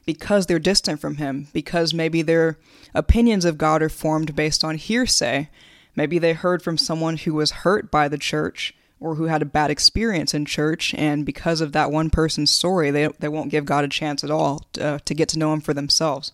because 0.05 0.45
they're 0.45 0.59
distant 0.59 1.01
from 1.01 1.15
Him, 1.15 1.47
because 1.51 1.91
maybe 1.91 2.21
their 2.21 2.59
opinions 2.93 3.43
of 3.43 3.57
God 3.57 3.81
are 3.81 3.89
formed 3.89 4.35
based 4.35 4.63
on 4.63 4.77
hearsay. 4.77 5.49
Maybe 5.95 6.19
they 6.19 6.33
heard 6.33 6.61
from 6.61 6.77
someone 6.77 7.17
who 7.17 7.33
was 7.33 7.49
hurt 7.63 7.89
by 7.89 8.07
the 8.07 8.19
church 8.19 8.75
or 8.99 9.15
who 9.15 9.25
had 9.25 9.41
a 9.41 9.45
bad 9.45 9.71
experience 9.71 10.33
in 10.33 10.45
church, 10.45 10.93
and 10.95 11.25
because 11.25 11.61
of 11.61 11.73
that 11.73 11.91
one 11.91 12.09
person's 12.09 12.51
story, 12.51 12.91
they, 12.91 13.07
they 13.19 13.27
won't 13.27 13.51
give 13.51 13.65
God 13.65 13.83
a 13.83 13.89
chance 13.89 14.23
at 14.23 14.31
all 14.31 14.65
to, 14.73 14.85
uh, 14.85 14.99
to 15.05 15.13
get 15.13 15.29
to 15.29 15.39
know 15.39 15.53
Him 15.53 15.61
for 15.61 15.73
themselves. 15.73 16.31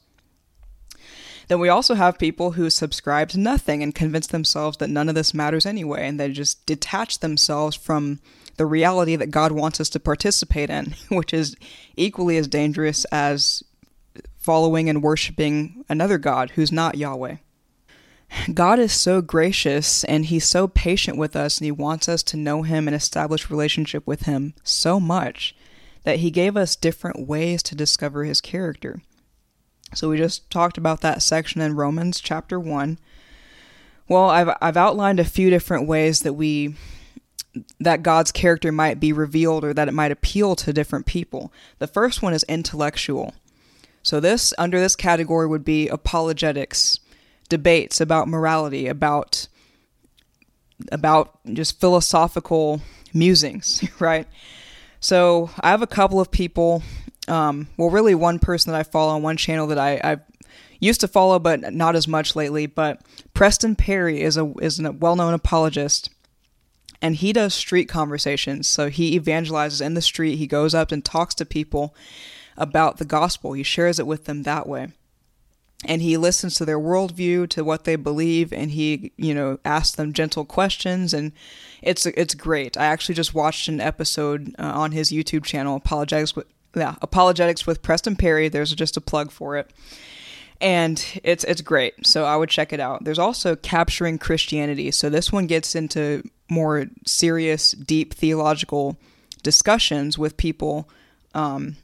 Then 1.48 1.60
we 1.60 1.70
also 1.70 1.96
have 1.96 2.18
people 2.18 2.51
who 2.51 2.70
subscribe 2.70 3.30
to 3.30 3.39
nothing 3.39 3.84
and 3.84 3.94
convince 3.94 4.27
themselves 4.27 4.77
that 4.77 4.89
none 4.89 5.10
of 5.10 5.15
this 5.15 5.34
matters 5.34 5.65
anyway, 5.65 6.08
and 6.08 6.20
they 6.20 6.32
just 6.32 6.65
detach 6.65 7.20
themselves 7.20 7.75
from 7.75 8.20
the 8.58 8.65
reality 8.65 9.15
that 9.15 9.32
God 9.32 9.51
wants 9.51 9.82
us 9.82 9.89
to 9.89 10.00
participate 10.00 10.70
in, 10.70 10.96
which 11.10 11.34
is 11.34 11.56
equally 11.98 12.38
as 12.38 12.48
dangerous 12.48 13.06
as 13.06 13.63
following 14.38 14.89
and 14.89 15.03
worshiping 15.03 15.84
another 15.89 16.18
God 16.18 16.51
who's 16.51 16.72
not 16.72 16.96
Yahweh. 16.96 17.38
God 18.54 18.80
is 18.80 18.94
so 18.94 19.22
gracious 19.22 20.04
and 20.06 20.26
he's 20.26 20.46
so 20.46 20.68
patient 20.68 21.18
with 21.18 21.36
us 21.36 21.58
and 21.58 21.66
he 21.66 21.72
wants 21.72 22.08
us 22.08 22.24
to 22.24 22.38
know 22.38 22.64
him 22.64 22.88
and 22.88 22.96
establish 22.96 23.50
relationship 23.50 24.06
with 24.08 24.24
him 24.24 24.54
so 24.64 25.00
much 25.00 25.56
that 26.04 26.20
he 26.20 26.32
gave 26.32 26.58
us 26.58 26.76
different 26.76 27.28
ways 27.28 27.62
to 27.64 27.76
discover 27.76 28.24
his 28.24 28.42
character. 28.42 29.02
So 29.94 30.10
we 30.10 30.18
just 30.18 30.50
talked 30.50 30.78
about 30.78 31.02
that 31.02 31.22
section 31.22 31.62
in 31.62 31.76
Romans 31.76 32.22
chapter 32.22 32.60
1. 32.60 32.98
Well, 34.08 34.30
I've 34.30 34.56
I've 34.62 34.78
outlined 34.78 35.20
a 35.20 35.26
few 35.26 35.50
different 35.50 35.88
ways 35.88 36.22
that 36.22 36.34
we 36.34 36.76
that 37.80 38.04
God's 38.04 38.32
character 38.32 38.72
might 38.72 39.00
be 39.00 39.12
revealed 39.12 39.65
or 39.65 39.74
that 39.74 39.89
it 39.89 39.94
might 39.94 40.12
appeal 40.12 40.56
to 40.56 40.74
different 40.74 41.06
people. 41.06 41.52
The 41.80 41.88
first 41.88 42.22
one 42.22 42.34
is 42.34 42.44
intellectual. 42.48 43.34
So 44.04 44.20
this 44.20 44.54
under 44.58 44.80
this 44.80 44.96
category 44.96 45.48
would 45.48 45.65
be 45.65 45.88
apologetics, 45.89 47.00
debates 47.52 48.02
about 48.02 48.28
morality, 48.28 48.88
about 48.88 49.48
about 50.92 51.38
just 51.54 51.80
philosophical 51.80 52.82
musings, 53.14 53.84
right? 54.00 54.28
So 55.00 55.52
I 55.60 55.70
have 55.70 55.84
a 55.84 55.88
couple 55.88 56.20
of 56.20 56.32
people 56.32 56.82
um, 57.28 57.68
well, 57.78 57.90
really 57.90 58.16
one 58.16 58.40
person 58.40 58.72
that 58.72 58.80
I 58.80 58.84
follow 58.84 59.14
on 59.14 59.22
one 59.22 59.38
channel 59.38 59.68
that 59.68 59.78
I, 59.78 60.02
I 60.04 60.18
used 60.80 61.02
to 61.02 61.08
follow, 61.08 61.40
but 61.40 61.74
not 61.74 61.96
as 61.96 62.08
much 62.08 62.36
lately. 62.36 62.66
But 62.66 63.02
Preston 63.34 63.76
Perry 63.76 64.22
is 64.22 64.38
a 64.38 64.52
is 64.62 64.80
a 64.80 64.92
well 64.92 65.16
known 65.16 65.34
apologist, 65.34 66.10
and 67.02 67.16
he 67.16 67.32
does 67.32 67.54
street 67.54 67.86
conversations. 67.86 68.68
So 68.68 68.90
he 68.90 69.20
evangelizes 69.20 69.86
in 69.86 69.94
the 69.94 70.02
street. 70.02 70.36
He 70.38 70.48
goes 70.48 70.74
up 70.74 70.92
and 70.92 71.06
talks 71.06 71.36
to 71.36 71.46
people 71.46 71.96
about 72.58 72.98
the 72.98 73.06
gospel. 73.06 73.54
He 73.54 73.64
shares 73.64 74.00
it 74.00 74.08
with 74.08 74.26
them 74.26 74.44
that 74.44 74.68
way. 74.68 74.90
And 75.86 76.02
he 76.02 76.15
listens 76.15 76.56
to 76.56 76.65
their 76.65 76.80
worldview, 76.80 77.50
to 77.50 77.63
what 77.63 77.86
they 77.86 77.96
believe, 77.96 78.54
and 78.54 78.70
he, 78.70 79.12
you 79.17 79.34
know, 79.34 79.58
asks 79.65 79.96
them 79.96 80.13
gentle 80.13 80.46
questions, 80.46 81.12
and 81.12 81.32
it's 81.82 82.06
it's 82.06 82.36
great. 82.36 82.78
I 82.78 82.86
actually 82.86 83.15
just 83.15 83.34
watched 83.34 83.67
an 83.67 83.82
episode 83.82 84.54
uh, 84.60 84.72
on 84.76 84.91
his 84.91 85.12
YouTube 85.12 85.44
channel, 85.44 85.76
Apologetics 85.76 86.36
with 86.36 86.46
yeah, 86.76 86.96
Apologetics 87.02 87.65
with 87.67 87.82
Preston 87.82 88.15
Perry. 88.15 88.48
There's 88.48 88.74
just 88.76 88.98
a 88.98 89.02
plug 89.02 89.32
for 89.32 89.58
it. 89.58 89.72
And 90.60 91.04
it's 91.24 91.44
it's 91.44 91.62
great. 91.62 92.06
So 92.06 92.26
I 92.26 92.36
would 92.36 92.50
check 92.50 92.72
it 92.72 92.80
out. 92.80 93.04
There's 93.04 93.20
also 93.20 93.56
Capturing 93.56 94.20
Christianity. 94.20 94.91
So 94.91 95.10
this 95.10 95.32
one 95.32 95.48
gets 95.48 95.76
into 95.76 96.24
more 96.50 96.86
serious, 97.06 97.72
deep 97.72 98.13
theological 98.13 98.98
discussions 99.41 100.20
with 100.20 100.38
people 100.38 100.88
um, 101.34 101.78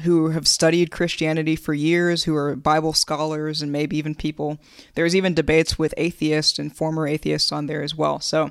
who 0.00 0.30
have 0.30 0.46
studied 0.48 0.90
Christianity 0.90 1.56
for 1.56 1.74
years, 1.74 2.24
who 2.24 2.34
are 2.34 2.56
Bible 2.56 2.92
scholars, 2.92 3.62
and 3.62 3.70
maybe 3.72 3.96
even 3.96 4.14
people. 4.14 4.58
There's 4.94 5.16
even 5.16 5.34
debates 5.34 5.78
with 5.78 5.94
atheists 5.96 6.58
and 6.58 6.74
former 6.74 7.06
atheists 7.06 7.52
on 7.52 7.66
there 7.66 7.82
as 7.82 7.94
well. 7.94 8.20
So, 8.20 8.50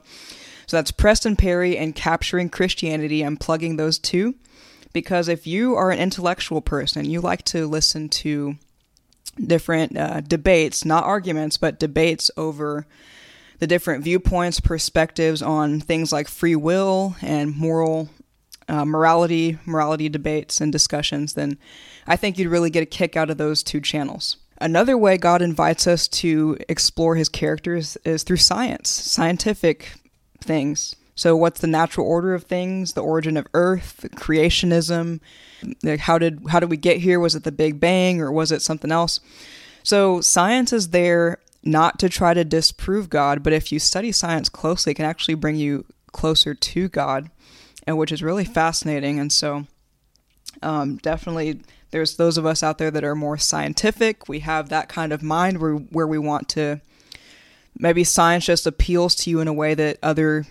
so 0.68 0.78
that's 0.78 0.92
Preston 0.92 1.36
Perry 1.36 1.78
and 1.78 1.96
Capturing 1.96 2.50
Christianity. 2.50 3.22
I'm 3.22 3.38
plugging 3.38 3.78
those 3.78 4.00
two 4.00 4.36
because 4.94 5.28
if 5.28 5.46
you 5.46 5.76
are 5.76 5.92
an 5.92 6.00
intellectual 6.00 6.62
person, 6.62 7.06
you 7.06 7.22
like 7.22 7.44
to 7.46 7.68
listen 7.68 8.10
to 8.10 8.56
different 9.46 9.98
uh, 9.98 10.22
debates, 10.22 10.86
not 10.86 11.04
arguments, 11.04 11.58
but 11.58 11.80
debates 11.80 12.32
over 12.38 12.86
the 13.60 13.68
different 13.68 14.04
viewpoints, 14.04 14.60
perspectives 14.60 15.42
on 15.42 15.80
things 15.80 16.12
like 16.12 16.28
free 16.28 16.56
will 16.56 17.16
and 17.22 17.56
moral 17.56 18.10
uh, 18.70 18.86
morality, 18.86 19.58
morality 19.66 20.08
debates 20.08 20.62
and 20.62 20.72
discussions, 20.72 21.34
then 21.34 21.58
I 22.08 22.16
think 22.16 22.38
you'd 22.38 22.50
really 22.50 22.70
get 22.70 22.84
a 22.84 22.86
kick 22.86 23.18
out 23.18 23.30
of 23.30 23.38
those 23.38 23.64
two 23.64 23.82
channels. 23.82 24.38
Another 24.62 24.98
way 24.98 25.18
God 25.18 25.42
invites 25.42 25.88
us 25.88 26.08
to 26.08 26.58
explore 26.68 27.16
his 27.16 27.30
characters 27.30 27.98
is 28.04 28.24
through 28.24 28.38
science, 28.38 28.90
scientific 28.90 29.94
things. 30.42 30.96
So, 31.16 31.36
what's 31.36 31.60
the 31.60 31.68
natural 31.68 32.08
order 32.08 32.34
of 32.34 32.44
things? 32.44 32.94
The 32.94 33.02
origin 33.02 33.36
of 33.36 33.48
Earth, 33.54 34.08
creationism. 34.16 35.20
Like 35.84 36.00
how 36.00 36.18
did 36.18 36.42
how 36.50 36.60
did 36.60 36.70
we 36.70 36.78
get 36.78 36.98
here? 36.98 37.20
Was 37.20 37.36
it 37.36 37.44
the 37.44 37.52
Big 37.52 37.80
Bang 37.80 38.22
or 38.22 38.32
was 38.32 38.52
it 38.52 38.62
something 38.62 38.92
else? 38.92 39.20
So, 39.84 40.22
science 40.22 40.72
is 40.72 40.90
there 40.90 41.40
not 41.64 42.00
to 42.00 42.10
try 42.10 42.34
to 42.34 42.46
disprove 42.46 43.10
God, 43.10 43.44
but 43.44 43.54
if 43.54 43.72
you 43.72 43.80
study 43.80 44.12
science 44.12 44.50
closely, 44.50 44.92
it 44.92 44.96
can 44.96 45.06
actually 45.06 45.36
bring 45.36 45.56
you 45.56 45.86
closer 46.12 46.54
to 46.54 46.90
God, 46.90 47.30
and 47.90 47.98
which 47.98 48.12
is 48.12 48.22
really 48.22 48.46
fascinating. 48.46 49.20
And 49.20 49.32
so, 49.32 49.66
um, 50.62 50.98
definitely, 50.98 51.62
there's 51.90 52.18
those 52.18 52.38
of 52.38 52.46
us 52.46 52.62
out 52.62 52.78
there 52.78 52.92
that 52.92 53.04
are 53.04 53.16
more 53.16 53.36
scientific. 53.36 54.30
We 54.30 54.42
have 54.42 54.70
that 54.70 54.90
kind 54.90 55.12
of 55.12 55.24
mind 55.24 55.58
where 55.60 55.74
where 55.74 56.06
we 56.06 56.20
want 56.20 56.48
to. 56.50 56.82
Maybe 57.80 58.04
science 58.04 58.46
just 58.46 58.68
appeals 58.68 59.16
to 59.16 59.32
you 59.32 59.40
in 59.40 59.48
a 59.48 59.54
way 59.54 59.74
that 59.74 59.98
other 60.04 60.46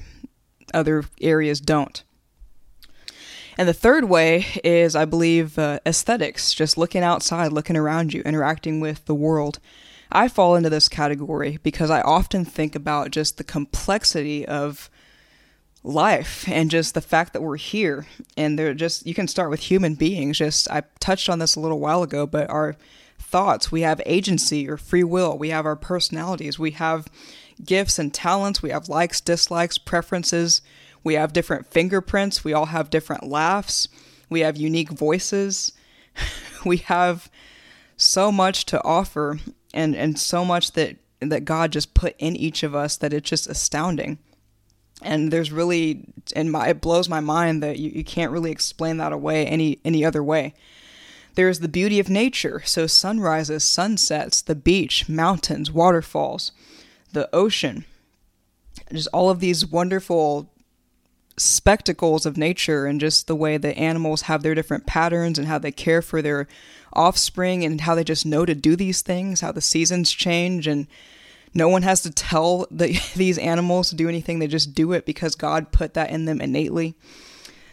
other 0.75 1.05
areas 1.21 1.61
don't. 1.61 2.03
And 3.57 3.69
the 3.69 3.73
third 3.73 4.07
way 4.07 4.45
is, 4.65 4.97
I 4.97 5.05
believe, 5.05 5.61
uh, 5.61 5.79
aesthetics, 5.87 6.53
just 6.53 6.77
looking 6.77 7.05
outside, 7.05 7.53
looking 7.53 7.77
around 7.77 8.15
you, 8.15 8.23
interacting 8.23 8.81
with 8.81 9.05
the 9.05 9.15
world. 9.15 9.61
I 10.11 10.27
fall 10.27 10.57
into 10.57 10.71
this 10.71 10.89
category 10.89 11.61
because 11.63 11.89
I 11.89 12.01
often 12.01 12.45
think 12.45 12.75
about 12.75 13.13
just 13.13 13.37
the 13.37 13.45
complexity 13.45 14.45
of 14.45 14.91
life 15.83 16.47
and 16.49 16.71
just 16.71 16.95
the 16.95 17.01
fact 17.01 17.33
that 17.33 17.43
we're 17.43 17.57
here. 17.57 18.07
And 18.37 18.59
they're 18.59 18.75
just, 18.75 19.07
you 19.07 19.15
can 19.15 19.29
start 19.29 19.51
with 19.51 19.61
human 19.61 19.95
beings. 19.95 20.39
Just, 20.39 20.71
I 20.71 20.83
touched 21.01 21.29
on 21.29 21.39
this 21.39 21.57
a 21.57 21.61
little 21.61 21.81
while 21.81 22.03
ago, 22.03 22.27
but 22.27 22.51
our 22.51 22.77
thoughts, 23.19 23.71
we 23.71 23.83
have 23.83 24.01
agency 24.07 24.69
or 24.69 24.77
free 24.77 25.05
will, 25.05 25.37
we 25.37 25.51
have 25.51 25.67
our 25.67 25.77
personalities, 25.77 26.59
we 26.59 26.73
have 26.73 27.09
gifts 27.65 27.99
and 27.99 28.13
talents. 28.13 28.63
We 28.63 28.71
have 28.71 28.89
likes, 28.89 29.21
dislikes, 29.21 29.79
preferences. 29.79 30.63
We 31.05 31.15
have 31.15 31.33
different 31.33 31.67
fingerprints. 31.67 32.45
We 32.45 32.53
all 32.53 32.67
have 32.67 32.91
different 32.91 33.29
laughs. 33.29 33.89
We 34.29 34.41
have 34.41 34.57
unique 34.57 34.91
voices. 34.91 35.73
we 36.65 36.79
have 36.79 37.31
so 37.97 38.31
much 38.31 38.67
to 38.67 38.83
offer 38.85 39.39
and, 39.75 39.95
and 39.97 40.19
so 40.19 40.45
much 40.45 40.73
that, 40.73 40.97
that 41.21 41.45
God 41.45 41.73
just 41.73 41.95
put 41.95 42.15
in 42.19 42.37
each 42.37 42.63
of 42.63 42.75
us 42.75 42.97
that 42.97 43.13
it's 43.13 43.29
just 43.29 43.49
astounding. 43.49 44.19
And 45.03 45.33
there's 45.33 45.53
really, 45.53 46.05
and 46.35 46.51
my, 46.51 46.69
it 46.69 46.81
blows 46.81 47.09
my 47.09 47.21
mind 47.21 47.63
that 47.63 47.79
you, 47.79 47.91
you 47.91 48.05
can't 48.05 48.33
really 48.33 48.51
explain 48.51 48.97
that 48.97 49.13
away 49.13 49.47
any, 49.47 49.79
any 49.85 50.05
other 50.05 50.23
way. 50.23 50.55
There's 51.35 51.61
the 51.61 51.69
beauty 51.69 52.01
of 52.01 52.09
nature. 52.09 52.63
So, 52.65 52.89
sunrises, 52.89 53.63
sunsets, 53.63 54.43
the 54.43 54.57
beach, 54.57 55.09
mountains, 55.09 55.71
waterfalls, 55.71 56.51
the 57.13 57.33
ocean, 57.33 57.85
just 58.93 59.09
all 59.13 59.31
of 59.31 59.39
these 59.39 59.65
wonderful 59.65 60.51
spectacles 61.37 62.27
of 62.27 62.37
nature 62.37 62.87
and 62.87 63.01
just 63.01 63.27
the 63.29 63.37
way 63.37 63.57
that 63.57 63.79
animals 63.79 64.23
have 64.23 64.43
their 64.43 64.55
different 64.55 64.87
patterns 64.87 65.39
and 65.39 65.47
how 65.47 65.59
they 65.59 65.71
care 65.71 66.03
for 66.03 66.21
their 66.21 66.49
offspring 66.93 67.65
and 67.65 67.83
how 67.83 67.95
they 67.95 68.05
just 68.05 68.27
know 68.27 68.45
to 68.45 68.55
do 68.55 68.75
these 68.75 69.03
things, 69.03 69.41
how 69.41 69.53
the 69.53 69.61
seasons 69.61 70.11
change 70.11 70.67
and 70.67 70.87
no 71.55 71.69
one 71.69 71.83
has 71.83 72.03
to 72.03 72.11
tell 72.11 72.67
the, 72.71 73.01
these 73.17 73.39
animals 73.39 73.91
to 73.91 73.97
do 73.97 74.09
anything, 74.09 74.39
they 74.39 74.47
just 74.47 74.75
do 74.75 74.93
it 74.93 75.07
because 75.07 75.35
God 75.35 75.73
put 75.73 75.95
that 75.95 76.11
in 76.11 76.25
them 76.25 76.41
innately. 76.41 76.95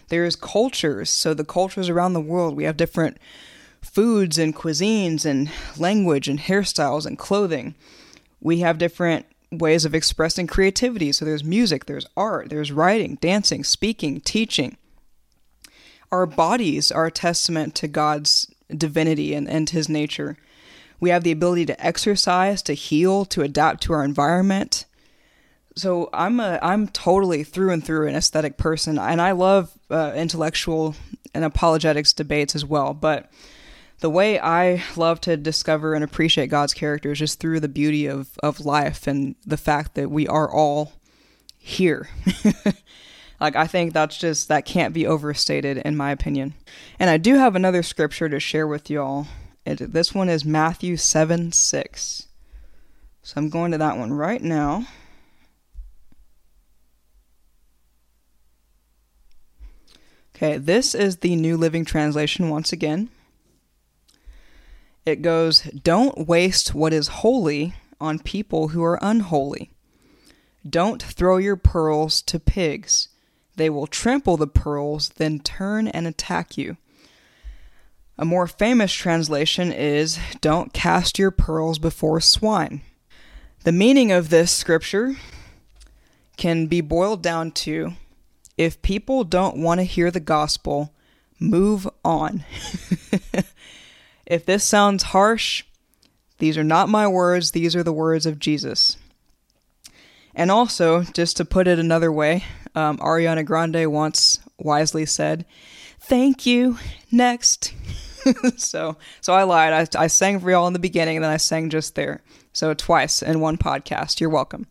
There's 0.09 0.35
cultures, 0.35 1.09
so 1.09 1.33
the 1.33 1.43
cultures 1.43 1.89
around 1.89 2.13
the 2.13 2.21
world, 2.21 2.55
we 2.55 2.65
have 2.65 2.77
different 2.77 3.17
foods 3.81 4.37
and 4.37 4.55
cuisines 4.55 5.25
and 5.25 5.49
language 5.77 6.27
and 6.27 6.39
hairstyles 6.39 7.05
and 7.05 7.17
clothing. 7.17 7.75
We 8.41 8.59
have 8.59 8.77
different 8.77 9.25
ways 9.51 9.85
of 9.85 9.95
expressing 9.95 10.47
creativity. 10.47 11.11
So 11.11 11.25
there's 11.25 11.43
music, 11.43 11.85
there's 11.85 12.05
art, 12.17 12.49
there's 12.49 12.71
writing, 12.71 13.17
dancing, 13.21 13.63
speaking, 13.63 14.21
teaching. 14.21 14.77
Our 16.11 16.25
bodies 16.25 16.91
are 16.91 17.07
a 17.07 17.11
testament 17.11 17.75
to 17.75 17.87
God's 17.87 18.51
divinity 18.69 19.33
and, 19.33 19.49
and 19.49 19.69
his 19.69 19.89
nature. 19.89 20.37
We 21.05 21.11
have 21.11 21.23
the 21.23 21.31
ability 21.31 21.67
to 21.67 21.85
exercise, 21.85 22.63
to 22.63 22.73
heal, 22.73 23.25
to 23.25 23.43
adapt 23.43 23.83
to 23.83 23.93
our 23.93 24.03
environment. 24.03 24.85
So 25.75 26.09
I'm 26.11 26.39
a 26.39 26.57
I'm 26.63 26.87
totally 26.87 27.43
through 27.43 27.73
and 27.73 27.85
through 27.85 28.07
an 28.07 28.15
aesthetic 28.15 28.57
person, 28.57 28.97
and 28.97 29.21
I 29.21 29.33
love 29.33 29.71
uh, 29.91 30.13
intellectual 30.15 30.95
and 31.35 31.45
apologetics 31.45 32.11
debates 32.11 32.55
as 32.55 32.65
well. 32.65 32.95
But 32.95 33.31
the 33.99 34.09
way 34.09 34.39
I 34.39 34.83
love 34.95 35.21
to 35.21 35.37
discover 35.37 35.93
and 35.93 36.03
appreciate 36.03 36.47
God's 36.47 36.73
character 36.73 37.11
is 37.11 37.19
just 37.19 37.39
through 37.39 37.59
the 37.59 37.67
beauty 37.67 38.07
of, 38.07 38.39
of 38.41 38.65
life 38.65 39.05
and 39.05 39.35
the 39.45 39.57
fact 39.57 39.93
that 39.93 40.09
we 40.09 40.27
are 40.27 40.51
all 40.51 40.93
here. 41.59 42.09
like, 43.39 43.55
I 43.55 43.67
think 43.67 43.93
that's 43.93 44.17
just, 44.17 44.47
that 44.47 44.65
can't 44.65 44.91
be 44.91 45.05
overstated 45.05 45.77
in 45.77 45.95
my 45.95 46.09
opinion. 46.09 46.55
And 46.97 47.11
I 47.11 47.17
do 47.17 47.35
have 47.35 47.55
another 47.55 47.83
scripture 47.83 48.27
to 48.27 48.39
share 48.39 48.65
with 48.65 48.89
y'all. 48.89 49.27
This 49.65 50.13
one 50.13 50.29
is 50.29 50.45
Matthew 50.45 50.95
7 50.95 51.51
6. 51.51 52.27
So 53.23 53.33
I'm 53.37 53.49
going 53.49 53.71
to 53.71 53.79
that 53.79 53.97
one 53.97 54.13
right 54.13 54.41
now. 54.41 54.85
Okay, 60.35 60.57
this 60.57 60.93
is 60.93 61.17
the 61.17 61.35
New 61.35 61.57
Living 61.57 61.83
Translation 61.83 62.49
once 62.49 62.71
again. 62.71 63.09
It 65.05 65.21
goes, 65.21 65.61
Don't 65.61 66.27
waste 66.27 66.75
what 66.75 66.93
is 66.93 67.07
holy 67.07 67.73
on 67.99 68.19
people 68.19 68.69
who 68.69 68.83
are 68.83 68.99
unholy. 69.01 69.71
Don't 70.69 71.01
throw 71.01 71.37
your 71.37 71.55
pearls 71.55 72.21
to 72.23 72.39
pigs. 72.39 73.07
They 73.55 73.69
will 73.69 73.87
trample 73.87 74.37
the 74.37 74.47
pearls, 74.47 75.09
then 75.09 75.39
turn 75.39 75.87
and 75.87 76.05
attack 76.05 76.57
you. 76.57 76.77
A 78.17 78.25
more 78.25 78.47
famous 78.47 78.93
translation 78.93 79.71
is, 79.71 80.19
Don't 80.41 80.73
cast 80.73 81.19
your 81.19 81.31
pearls 81.31 81.79
before 81.79 82.21
swine. 82.21 82.81
The 83.63 83.71
meaning 83.71 84.11
of 84.11 84.29
this 84.29 84.51
scripture 84.51 85.15
can 86.37 86.67
be 86.67 86.81
boiled 86.81 87.21
down 87.21 87.51
to 87.51 87.93
if 88.57 88.81
people 88.81 89.23
don't 89.23 89.57
want 89.57 89.79
to 89.79 89.83
hear 89.83 90.11
the 90.11 90.19
gospel, 90.19 90.93
move 91.39 91.89
on. 92.03 92.45
If 94.25 94.45
this 94.45 94.63
sounds 94.63 95.03
harsh, 95.03 95.63
these 96.39 96.57
are 96.57 96.63
not 96.63 96.89
my 96.89 97.07
words, 97.07 97.51
these 97.51 97.75
are 97.75 97.83
the 97.83 97.93
words 97.93 98.25
of 98.25 98.39
Jesus. 98.39 98.97
And 100.35 100.51
also, 100.51 101.03
just 101.03 101.37
to 101.37 101.45
put 101.45 101.67
it 101.67 101.79
another 101.79 102.11
way, 102.11 102.43
um, 102.75 102.97
Ariana 102.97 103.45
Grande 103.45 103.89
once 103.91 104.39
wisely 104.59 105.05
said, 105.05 105.45
Thank 105.99 106.45
you, 106.45 106.77
next. 107.11 107.73
so, 108.57 108.97
so 109.21 109.33
I 109.33 109.43
lied. 109.43 109.89
I, 109.95 110.03
I 110.03 110.07
sang 110.07 110.39
for 110.39 110.51
y'all 110.51 110.67
in 110.67 110.73
the 110.73 110.79
beginning 110.79 111.17
and 111.17 111.23
then 111.23 111.31
I 111.31 111.37
sang 111.37 111.69
just 111.69 111.95
there. 111.95 112.21
So, 112.53 112.73
twice 112.73 113.21
in 113.21 113.39
one 113.39 113.57
podcast. 113.57 114.19
You're 114.19 114.29
welcome. 114.29 114.67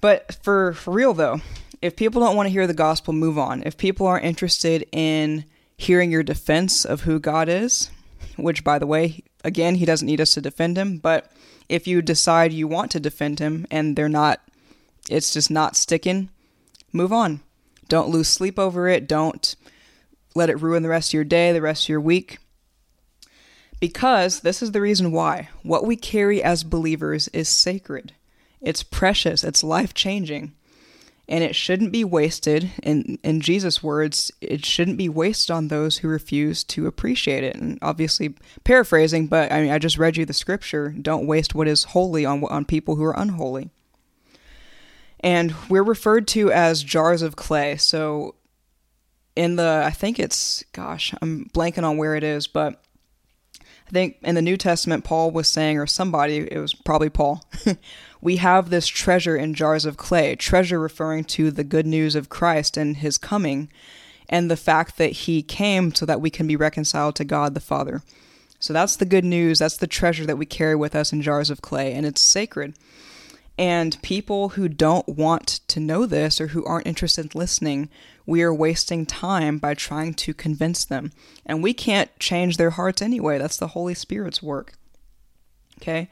But 0.00 0.38
for, 0.42 0.72
for 0.74 0.92
real 0.92 1.12
though, 1.12 1.40
if 1.82 1.96
people 1.96 2.22
don't 2.22 2.36
want 2.36 2.46
to 2.46 2.52
hear 2.52 2.66
the 2.66 2.74
gospel, 2.74 3.12
move 3.12 3.38
on. 3.38 3.62
If 3.66 3.76
people 3.76 4.06
aren't 4.06 4.24
interested 4.24 4.86
in 4.92 5.44
hearing 5.76 6.10
your 6.10 6.22
defense 6.22 6.84
of 6.84 7.02
who 7.02 7.18
God 7.18 7.48
is, 7.48 7.90
which, 8.36 8.64
by 8.64 8.78
the 8.78 8.86
way, 8.86 9.22
again, 9.44 9.74
he 9.74 9.84
doesn't 9.84 10.06
need 10.06 10.20
us 10.20 10.34
to 10.34 10.40
defend 10.40 10.78
him. 10.78 10.98
But 10.98 11.30
if 11.68 11.86
you 11.86 12.02
decide 12.02 12.52
you 12.52 12.68
want 12.68 12.90
to 12.92 13.00
defend 13.00 13.38
him 13.38 13.66
and 13.70 13.96
they're 13.96 14.08
not, 14.08 14.40
it's 15.08 15.32
just 15.32 15.50
not 15.50 15.76
sticking, 15.76 16.30
move 16.92 17.12
on. 17.12 17.40
Don't 17.88 18.08
lose 18.08 18.28
sleep 18.28 18.58
over 18.58 18.88
it. 18.88 19.06
Don't 19.06 19.54
let 20.34 20.50
it 20.50 20.60
ruin 20.60 20.82
the 20.82 20.88
rest 20.88 21.10
of 21.10 21.14
your 21.14 21.24
day, 21.24 21.52
the 21.52 21.62
rest 21.62 21.84
of 21.84 21.88
your 21.88 22.00
week. 22.00 22.38
Because 23.78 24.40
this 24.40 24.62
is 24.62 24.72
the 24.72 24.80
reason 24.80 25.12
why. 25.12 25.48
What 25.62 25.86
we 25.86 25.96
carry 25.96 26.42
as 26.42 26.64
believers 26.64 27.28
is 27.28 27.48
sacred, 27.48 28.12
it's 28.60 28.82
precious, 28.82 29.44
it's 29.44 29.62
life 29.62 29.92
changing 29.94 30.54
and 31.28 31.42
it 31.42 31.56
shouldn't 31.56 31.92
be 31.92 32.04
wasted. 32.04 32.70
In 32.82 33.18
in 33.22 33.40
Jesus 33.40 33.82
words 33.82 34.30
it 34.40 34.64
shouldn't 34.64 34.96
be 34.96 35.08
wasted 35.08 35.50
on 35.50 35.68
those 35.68 35.98
who 35.98 36.08
refuse 36.08 36.62
to 36.64 36.86
appreciate 36.86 37.44
it. 37.44 37.56
And 37.56 37.78
obviously 37.82 38.34
paraphrasing 38.64 39.26
but 39.26 39.50
I 39.52 39.62
mean 39.62 39.70
I 39.70 39.78
just 39.78 39.98
read 39.98 40.16
you 40.16 40.24
the 40.24 40.32
scripture 40.32 40.90
don't 40.90 41.26
waste 41.26 41.54
what 41.54 41.68
is 41.68 41.84
holy 41.84 42.24
on 42.24 42.44
on 42.44 42.64
people 42.64 42.96
who 42.96 43.04
are 43.04 43.18
unholy. 43.18 43.70
And 45.20 45.54
we're 45.68 45.82
referred 45.82 46.28
to 46.28 46.52
as 46.52 46.82
jars 46.82 47.22
of 47.22 47.36
clay. 47.36 47.76
So 47.76 48.36
in 49.34 49.56
the 49.56 49.82
I 49.84 49.90
think 49.90 50.18
it's 50.18 50.64
gosh 50.72 51.12
I'm 51.20 51.50
blanking 51.54 51.84
on 51.84 51.96
where 51.96 52.14
it 52.14 52.24
is 52.24 52.46
but 52.46 52.82
I 53.86 53.90
think 53.90 54.16
in 54.22 54.34
the 54.34 54.42
New 54.42 54.56
Testament, 54.56 55.04
Paul 55.04 55.30
was 55.30 55.46
saying, 55.46 55.78
or 55.78 55.86
somebody, 55.86 56.38
it 56.38 56.58
was 56.58 56.74
probably 56.74 57.08
Paul, 57.08 57.44
we 58.20 58.36
have 58.36 58.70
this 58.70 58.86
treasure 58.86 59.36
in 59.36 59.54
jars 59.54 59.84
of 59.84 59.96
clay, 59.96 60.36
treasure 60.36 60.78
referring 60.78 61.24
to 61.24 61.50
the 61.50 61.64
good 61.64 61.86
news 61.86 62.14
of 62.14 62.28
Christ 62.28 62.76
and 62.76 62.96
his 62.96 63.18
coming, 63.18 63.70
and 64.28 64.50
the 64.50 64.56
fact 64.56 64.98
that 64.98 65.12
he 65.12 65.42
came 65.42 65.94
so 65.94 66.06
that 66.06 66.20
we 66.20 66.30
can 66.30 66.46
be 66.46 66.56
reconciled 66.56 67.14
to 67.16 67.24
God 67.24 67.54
the 67.54 67.60
Father. 67.60 68.02
So 68.58 68.72
that's 68.72 68.96
the 68.96 69.04
good 69.04 69.24
news, 69.24 69.58
that's 69.58 69.76
the 69.76 69.86
treasure 69.86 70.26
that 70.26 70.38
we 70.38 70.46
carry 70.46 70.74
with 70.74 70.94
us 70.94 71.12
in 71.12 71.22
jars 71.22 71.50
of 71.50 71.62
clay, 71.62 71.92
and 71.92 72.06
it's 72.06 72.22
sacred. 72.22 72.74
And 73.58 74.00
people 74.02 74.50
who 74.50 74.68
don't 74.68 75.08
want 75.08 75.60
to 75.68 75.80
know 75.80 76.04
this 76.04 76.40
or 76.40 76.48
who 76.48 76.64
aren't 76.64 76.86
interested 76.86 77.26
in 77.26 77.38
listening, 77.38 77.88
we 78.26 78.42
are 78.42 78.52
wasting 78.52 79.06
time 79.06 79.58
by 79.58 79.74
trying 79.74 80.14
to 80.14 80.34
convince 80.34 80.84
them. 80.84 81.12
And 81.46 81.62
we 81.62 81.72
can't 81.72 82.16
change 82.18 82.56
their 82.56 82.70
hearts 82.70 83.00
anyway. 83.00 83.38
That's 83.38 83.56
the 83.56 83.68
Holy 83.68 83.94
Spirit's 83.94 84.42
work. 84.42 84.74
Okay? 85.80 86.10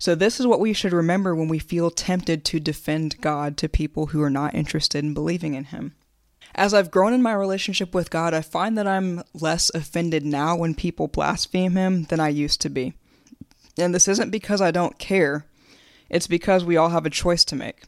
So, 0.00 0.14
this 0.14 0.40
is 0.40 0.46
what 0.46 0.60
we 0.60 0.72
should 0.72 0.94
remember 0.94 1.34
when 1.34 1.48
we 1.48 1.58
feel 1.58 1.90
tempted 1.90 2.42
to 2.46 2.58
defend 2.58 3.20
God 3.20 3.58
to 3.58 3.68
people 3.68 4.06
who 4.06 4.22
are 4.22 4.30
not 4.30 4.54
interested 4.54 5.04
in 5.04 5.12
believing 5.12 5.52
in 5.52 5.64
Him. 5.64 5.94
As 6.54 6.72
I've 6.72 6.90
grown 6.90 7.12
in 7.12 7.20
my 7.20 7.34
relationship 7.34 7.94
with 7.94 8.08
God, 8.08 8.32
I 8.32 8.40
find 8.40 8.78
that 8.78 8.88
I'm 8.88 9.22
less 9.34 9.70
offended 9.74 10.24
now 10.24 10.56
when 10.56 10.74
people 10.74 11.06
blaspheme 11.06 11.76
Him 11.76 12.04
than 12.04 12.18
I 12.18 12.30
used 12.30 12.62
to 12.62 12.70
be. 12.70 12.94
And 13.78 13.94
this 13.94 14.08
isn't 14.08 14.30
because 14.30 14.62
I 14.62 14.70
don't 14.70 14.98
care, 14.98 15.44
it's 16.08 16.26
because 16.26 16.64
we 16.64 16.78
all 16.78 16.88
have 16.88 17.04
a 17.04 17.10
choice 17.10 17.44
to 17.44 17.54
make. 17.54 17.82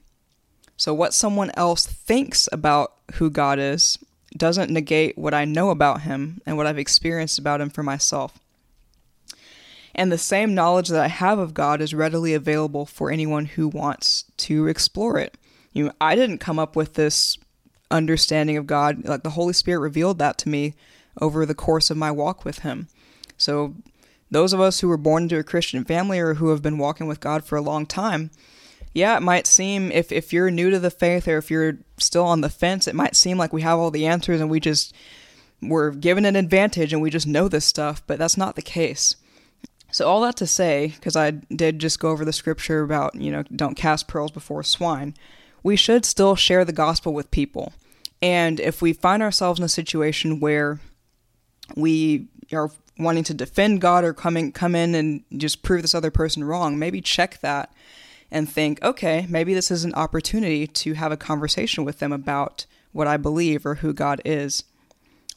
So, 0.76 0.92
what 0.92 1.14
someone 1.14 1.50
else 1.54 1.86
thinks 1.86 2.46
about 2.52 2.92
who 3.14 3.30
God 3.30 3.58
is 3.58 3.98
doesn't 4.36 4.70
negate 4.70 5.16
what 5.16 5.32
I 5.32 5.46
know 5.46 5.70
about 5.70 6.02
Him 6.02 6.42
and 6.44 6.58
what 6.58 6.66
I've 6.66 6.78
experienced 6.78 7.38
about 7.38 7.62
Him 7.62 7.70
for 7.70 7.82
myself. 7.82 8.38
And 9.94 10.10
the 10.10 10.18
same 10.18 10.54
knowledge 10.54 10.88
that 10.88 11.02
I 11.02 11.08
have 11.08 11.38
of 11.38 11.54
God 11.54 11.80
is 11.80 11.94
readily 11.94 12.34
available 12.34 12.86
for 12.86 13.10
anyone 13.10 13.46
who 13.46 13.68
wants 13.68 14.24
to 14.38 14.66
explore 14.66 15.18
it. 15.18 15.36
You 15.72 15.86
know, 15.86 15.92
I 16.00 16.14
didn't 16.14 16.38
come 16.38 16.58
up 16.58 16.76
with 16.76 16.94
this 16.94 17.38
understanding 17.90 18.56
of 18.56 18.66
God. 18.66 19.04
Like 19.04 19.22
the 19.22 19.30
Holy 19.30 19.52
Spirit 19.52 19.80
revealed 19.80 20.18
that 20.18 20.38
to 20.38 20.48
me 20.48 20.74
over 21.20 21.44
the 21.44 21.54
course 21.54 21.90
of 21.90 21.96
my 21.96 22.10
walk 22.10 22.44
with 22.44 22.60
Him. 22.60 22.88
So, 23.36 23.74
those 24.30 24.54
of 24.54 24.60
us 24.60 24.80
who 24.80 24.88
were 24.88 24.96
born 24.96 25.24
into 25.24 25.38
a 25.38 25.44
Christian 25.44 25.84
family 25.84 26.18
or 26.18 26.34
who 26.34 26.48
have 26.48 26.62
been 26.62 26.78
walking 26.78 27.06
with 27.06 27.20
God 27.20 27.44
for 27.44 27.56
a 27.56 27.62
long 27.62 27.84
time 27.84 28.30
yeah, 28.94 29.16
it 29.16 29.22
might 29.22 29.46
seem 29.46 29.90
if 29.90 30.12
if 30.12 30.32
you're 30.32 30.50
new 30.50 30.70
to 30.70 30.78
the 30.78 30.90
faith 30.90 31.26
or 31.26 31.38
if 31.38 31.50
you're 31.50 31.78
still 31.98 32.24
on 32.24 32.42
the 32.42 32.50
fence, 32.50 32.86
it 32.86 32.94
might 32.94 33.16
seem 33.16 33.38
like 33.38 33.52
we 33.52 33.62
have 33.62 33.78
all 33.78 33.90
the 33.90 34.06
answers 34.06 34.40
and 34.40 34.50
we 34.50 34.60
just 34.60 34.94
we're 35.62 35.92
given 35.92 36.24
an 36.24 36.36
advantage 36.36 36.92
and 36.92 37.00
we 37.00 37.08
just 37.08 37.26
know 37.26 37.48
this 37.48 37.64
stuff, 37.64 38.02
but 38.06 38.18
that's 38.18 38.36
not 38.36 38.56
the 38.56 38.62
case. 38.62 39.16
So 39.92 40.08
all 40.08 40.22
that 40.22 40.36
to 40.36 40.46
say, 40.46 40.88
because 40.96 41.16
I 41.16 41.30
did 41.30 41.78
just 41.78 42.00
go 42.00 42.10
over 42.10 42.24
the 42.24 42.32
scripture 42.32 42.82
about, 42.82 43.14
you 43.14 43.30
know, 43.30 43.42
don't 43.54 43.76
cast 43.76 44.08
pearls 44.08 44.30
before 44.30 44.62
swine, 44.62 45.14
we 45.62 45.76
should 45.76 46.04
still 46.04 46.34
share 46.34 46.64
the 46.64 46.72
gospel 46.72 47.12
with 47.12 47.30
people. 47.30 47.74
And 48.22 48.58
if 48.58 48.80
we 48.80 48.94
find 48.94 49.22
ourselves 49.22 49.60
in 49.60 49.64
a 49.64 49.68
situation 49.68 50.40
where 50.40 50.80
we 51.76 52.28
are 52.52 52.70
wanting 52.98 53.24
to 53.24 53.34
defend 53.34 53.80
God 53.80 54.04
or 54.04 54.14
coming 54.14 54.50
come 54.52 54.74
in 54.74 54.94
and 54.94 55.24
just 55.36 55.62
prove 55.62 55.82
this 55.82 55.94
other 55.94 56.10
person 56.10 56.42
wrong, 56.42 56.78
maybe 56.78 57.00
check 57.00 57.40
that 57.40 57.72
and 58.30 58.48
think, 58.48 58.82
okay, 58.82 59.26
maybe 59.28 59.52
this 59.52 59.70
is 59.70 59.84
an 59.84 59.94
opportunity 59.94 60.66
to 60.66 60.94
have 60.94 61.12
a 61.12 61.16
conversation 61.18 61.84
with 61.84 61.98
them 61.98 62.12
about 62.12 62.64
what 62.92 63.06
I 63.06 63.18
believe 63.18 63.66
or 63.66 63.76
who 63.76 63.92
God 63.92 64.22
is 64.24 64.64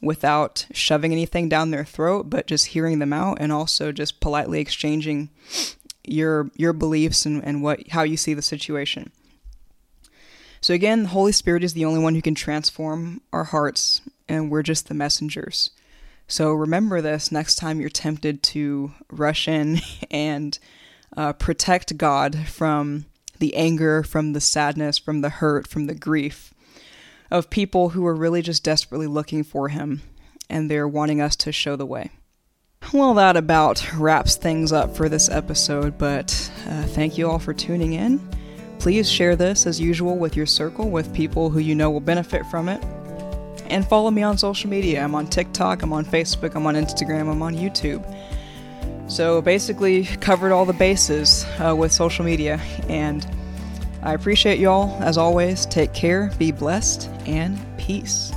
without 0.06 0.66
shoving 0.72 1.12
anything 1.12 1.48
down 1.48 1.70
their 1.70 1.84
throat, 1.84 2.30
but 2.30 2.46
just 2.46 2.66
hearing 2.66 2.98
them 2.98 3.12
out 3.12 3.38
and 3.40 3.52
also 3.52 3.92
just 3.92 4.20
politely 4.20 4.60
exchanging 4.60 5.28
your 6.04 6.50
your 6.54 6.72
beliefs 6.72 7.26
and, 7.26 7.44
and 7.44 7.62
what 7.62 7.88
how 7.88 8.02
you 8.02 8.16
see 8.16 8.32
the 8.32 8.42
situation. 8.42 9.10
So 10.60 10.72
again, 10.72 11.04
the 11.04 11.08
Holy 11.10 11.32
Spirit 11.32 11.62
is 11.62 11.74
the 11.74 11.84
only 11.84 12.00
one 12.00 12.14
who 12.14 12.22
can 12.22 12.34
transform 12.34 13.20
our 13.32 13.44
hearts, 13.44 14.00
and 14.28 14.50
we're 14.50 14.62
just 14.62 14.88
the 14.88 14.94
messengers. 14.94 15.70
So 16.28 16.52
remember 16.52 17.00
this 17.00 17.30
next 17.30 17.56
time 17.56 17.80
you're 17.80 17.90
tempted 17.90 18.42
to 18.44 18.92
rush 19.10 19.46
in 19.46 19.80
and 20.10 20.58
uh, 21.16 21.34
protect 21.34 21.96
God 21.96 22.48
from 22.48 23.06
the 23.38 23.54
anger, 23.54 24.02
from 24.02 24.32
the 24.32 24.40
sadness, 24.40 24.98
from 24.98 25.20
the 25.20 25.28
hurt, 25.28 25.68
from 25.68 25.86
the 25.86 25.94
grief 25.94 26.52
of 27.30 27.50
people 27.50 27.90
who 27.90 28.06
are 28.06 28.14
really 28.14 28.42
just 28.42 28.62
desperately 28.64 29.06
looking 29.06 29.44
for 29.44 29.68
Him 29.68 30.02
and 30.48 30.70
they're 30.70 30.88
wanting 30.88 31.20
us 31.20 31.36
to 31.36 31.52
show 31.52 31.76
the 31.76 31.86
way. 31.86 32.10
Well, 32.92 33.14
that 33.14 33.36
about 33.36 33.84
wraps 33.94 34.36
things 34.36 34.70
up 34.70 34.96
for 34.96 35.08
this 35.08 35.28
episode, 35.28 35.98
but 35.98 36.50
uh, 36.68 36.84
thank 36.84 37.18
you 37.18 37.28
all 37.28 37.38
for 37.38 37.52
tuning 37.52 37.94
in. 37.94 38.20
Please 38.78 39.10
share 39.10 39.34
this 39.34 39.66
as 39.66 39.80
usual 39.80 40.16
with 40.16 40.36
your 40.36 40.46
circle, 40.46 40.90
with 40.90 41.12
people 41.12 41.50
who 41.50 41.58
you 41.58 41.74
know 41.74 41.90
will 41.90 42.00
benefit 42.00 42.46
from 42.46 42.68
it. 42.68 42.84
And 43.68 43.84
follow 43.88 44.12
me 44.12 44.22
on 44.22 44.38
social 44.38 44.70
media. 44.70 45.02
I'm 45.02 45.14
on 45.16 45.26
TikTok, 45.26 45.82
I'm 45.82 45.92
on 45.92 46.04
Facebook, 46.04 46.54
I'm 46.54 46.66
on 46.66 46.74
Instagram, 46.76 47.28
I'm 47.28 47.42
on 47.42 47.56
YouTube. 47.56 48.04
So 49.08 49.42
basically, 49.42 50.04
covered 50.04 50.52
all 50.52 50.64
the 50.64 50.72
bases 50.72 51.44
uh, 51.58 51.74
with 51.74 51.90
social 51.90 52.24
media. 52.24 52.60
And 52.88 53.26
I 54.06 54.14
appreciate 54.14 54.60
y'all. 54.60 55.02
As 55.02 55.18
always, 55.18 55.66
take 55.66 55.92
care, 55.92 56.30
be 56.38 56.52
blessed, 56.52 57.10
and 57.26 57.58
peace. 57.76 58.32